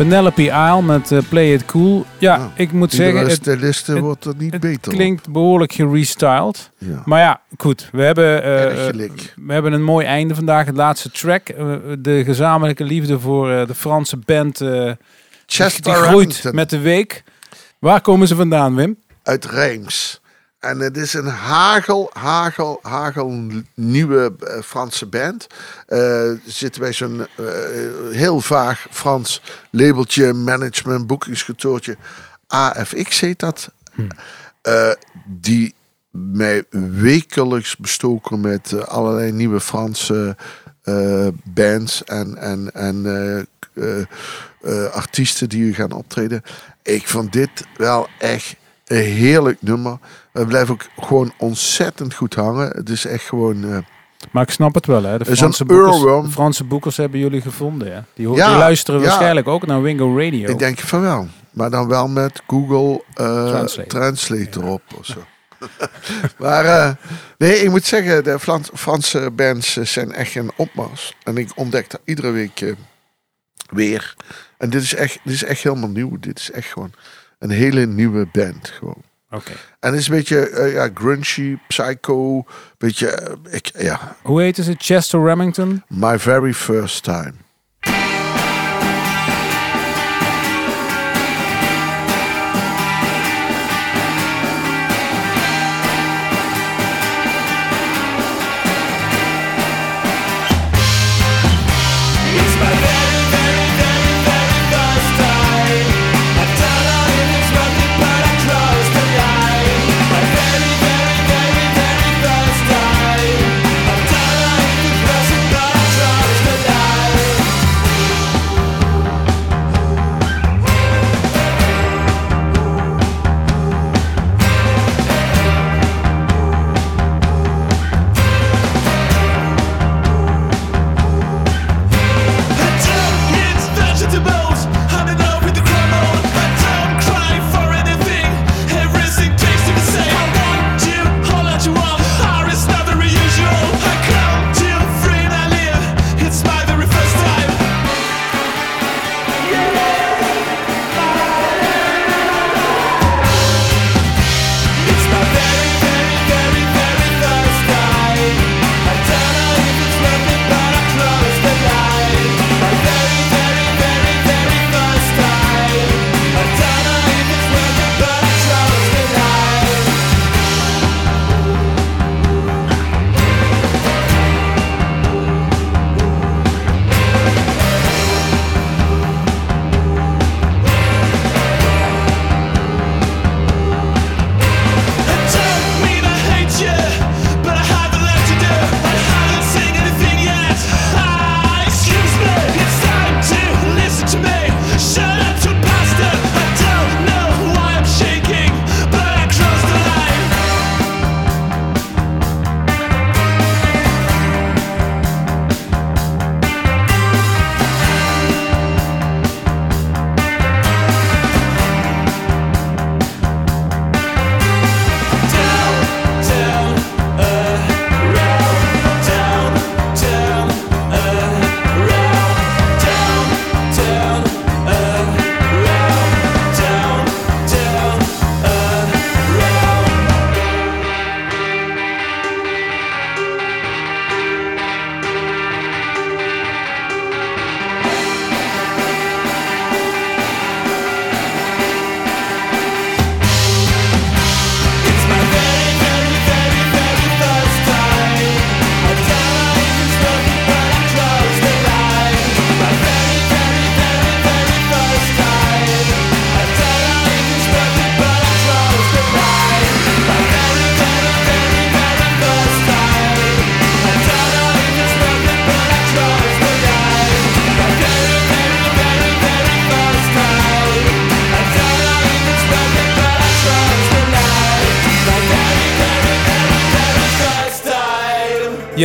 Penelope 0.10 0.44
Isle 0.44 0.82
met 0.82 1.12
eh, 1.12 1.20
Play 1.30 1.54
It 1.54 1.66
Cool. 1.66 2.06
Ja, 2.18 2.38
Nou, 2.38 2.50
ik 2.56 2.72
moet 2.72 2.94
zeggen, 2.94 3.28
het, 3.28 3.46
het- 3.46 4.00
wordt 4.00 4.26
er 4.26 4.34
niet 4.38 4.52
het 4.52 4.62
beter 4.62 4.92
op. 4.92 4.98
klinkt 4.98 5.30
behoorlijk 5.32 5.72
gerestyled. 5.74 6.72
Ja. 6.78 7.02
Maar 7.06 7.20
ja, 7.20 7.42
goed. 7.58 7.90
We 7.92 8.02
hebben, 8.04 8.44
eh, 8.44 8.92
we 9.36 9.54
hebben 9.54 9.74
een 9.74 9.84
mooi 9.84 10.06
einde 10.06 10.36
vandaag. 10.36 10.66
Het 10.66 10.76
laatste 10.76 11.12
track. 11.12 11.50
eh, 11.50 11.76
de 12.00 12.24
gezamenlijke 12.26 12.84
liefde 12.84 13.20
voor 13.20 13.48
de 13.68 13.76
Franse 13.76 14.18
band. 14.18 14.62
eh, 14.62 14.70
die 14.84 14.96
Chester 15.46 15.94
groeit 15.94 16.44
met 16.52 16.70
de 16.70 16.80
week. 16.80 17.24
Waar 17.80 18.02
komen 18.02 18.28
ze 18.28 18.36
vandaan, 18.36 18.76
Wim? 18.76 18.98
uit 19.24 19.46
Reims. 19.46 20.22
En 20.66 20.80
het 20.80 20.98
is 20.98 21.14
een 21.14 21.28
hagel, 21.28 22.10
hagel, 22.14 22.80
hagel 22.82 23.44
nieuwe 23.74 24.34
eh, 24.40 24.62
Franse 24.62 25.06
band. 25.06 25.48
Eh 25.88 26.32
zitten 26.46 26.82
bij 26.82 26.94
zo'n 26.94 27.28
eh, 27.36 27.46
heel 28.12 28.42
vaag 28.42 28.88
Frans 28.92 29.42
labeltje, 29.70 30.34
management, 30.34 31.08
boekingskantoortje. 31.08 31.98
AFX 32.48 33.20
heet 33.20 33.40
dat. 33.40 33.72
Eh, 34.62 34.92
die 35.26 35.74
mij 36.12 36.64
wekelijks 36.90 37.78
bestoken 37.78 38.40
met 38.40 38.88
allerlei 38.88 39.32
nieuwe 39.32 39.60
Franse 39.60 40.36
bands 41.44 42.04
en, 42.04 42.38
en, 42.38 42.72
en 42.74 43.48
artiesten 44.92 45.50
die 45.50 45.74
gaan 45.74 45.92
optreden. 45.92 46.42
Ik 46.84 47.08
vond 47.08 47.34
dit 47.34 47.66
wel 47.78 48.08
echt 48.20 48.56
een 48.86 48.98
heerlijk 49.04 49.58
nummer. 49.62 49.98
Het 50.34 50.48
blijft 50.48 50.70
ook 50.72 50.86
gewoon 51.00 51.34
ontzettend 51.38 52.14
goed 52.14 52.34
hangen. 52.36 52.70
Het 52.70 52.90
is 52.90 53.06
echt 53.06 53.24
gewoon... 53.26 53.64
eh, 53.72 53.78
Maar 54.32 54.44
ik 54.44 54.50
snap 54.50 54.74
het 54.76 54.86
wel, 54.86 55.04
hè. 55.04 55.18
De 55.18 55.26
Franse, 55.36 55.66
boekers, 55.66 56.00
de 56.00 56.32
Franse 56.32 56.64
boekers 56.64 56.98
hebben 56.98 57.20
jullie 57.20 57.42
gevonden, 57.42 57.88
ja. 57.88 58.06
Die, 58.14 58.30
Ja, 58.30 58.50
die 58.50 58.58
luisteren 58.58 59.00
ja. 59.00 59.06
waarschijnlijk 59.06 59.48
ook 59.48 59.66
naar 59.66 59.82
Wingo 59.82 60.18
Radio. 60.18 60.50
ik 60.50 60.60
denk 60.60 60.80
van 60.80 61.02
wel. 61.02 61.28
Maar 61.52 61.70
dan 61.70 61.88
wel 61.88 62.08
met 62.08 62.42
Google 62.48 63.04
eh, 63.14 63.48
Translate. 63.48 63.90
Translate. 63.90 64.60
erop 64.60 64.82
of 64.98 65.06
zo. 65.06 65.24
maar 66.40 66.66
eh, 66.66 66.92
nee, 67.38 67.56
ik 67.58 67.70
moet 67.70 67.86
zeggen, 67.86 68.24
de 68.24 68.40
Flan- 68.40 68.66
Franse 68.74 69.32
bands 69.32 69.74
zijn 69.82 70.12
echt 70.14 70.36
een 70.36 70.52
opmars. 70.56 71.14
En 71.24 71.38
ik 71.38 71.50
ontdek 71.56 71.90
dat 71.90 72.02
iedere 72.06 72.32
week 72.32 72.76
weer. 73.70 74.16
En 74.58 74.70
dit 74.70 74.82
is, 74.82 74.96
echt, 74.96 75.20
dit 75.24 75.34
is 75.34 75.44
echt 75.44 75.64
helemaal 75.64 75.90
nieuw. 75.90 76.18
Dit 76.20 76.40
is 76.40 76.52
echt 76.52 76.68
gewoon 76.72 76.92
een 77.46 77.58
hele 77.58 77.86
nieuwe 77.86 78.28
band. 78.32 78.70
Gewoon. 78.70 79.02
Oké. 79.32 79.52
En 79.80 79.92
het 79.92 80.00
is 80.00 80.08
een 80.08 80.16
beetje 80.16 80.50
eh, 80.50 80.74
ja, 80.74 80.90
grungy, 80.94 81.58
psycho. 81.68 82.44
Beetje, 82.78 83.08
eh, 83.12 83.34
ik, 83.50 83.72
ja, 83.78 84.16
Hoe 84.24 84.42
heet 84.42 84.56
ze? 84.56 84.76
Chester 84.78 85.24
Remington? 85.24 85.84
my 85.88 86.20
very 86.20 86.54
first 86.54 87.04
time. 87.04 87.34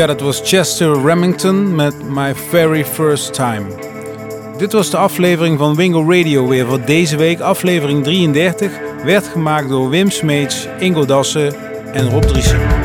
Ja, 0.00 0.06
dat 0.06 0.20
was 0.20 0.40
Chester 0.44 1.02
Remington 1.04 1.74
met 1.74 1.94
My 2.08 2.34
Very 2.34 2.84
First 2.84 3.34
Time. 3.34 3.66
Dit 4.58 4.72
was 4.72 4.90
de 4.90 4.96
aflevering 4.96 5.58
van 5.58 5.74
Wingo 5.74 6.10
Radio 6.10 6.48
weer 6.48 6.66
voor 6.66 6.84
deze 6.84 7.16
week. 7.16 7.40
Aflevering 7.40 8.04
33 8.04 8.72
werd 9.04 9.26
gemaakt 9.26 9.68
door 9.68 9.88
Wim 9.90 10.10
Smeets, 10.10 10.68
Ingo 10.78 11.04
Dassen 11.04 11.54
en 11.92 12.10
Rob 12.10 12.22
Driessen. 12.22 12.79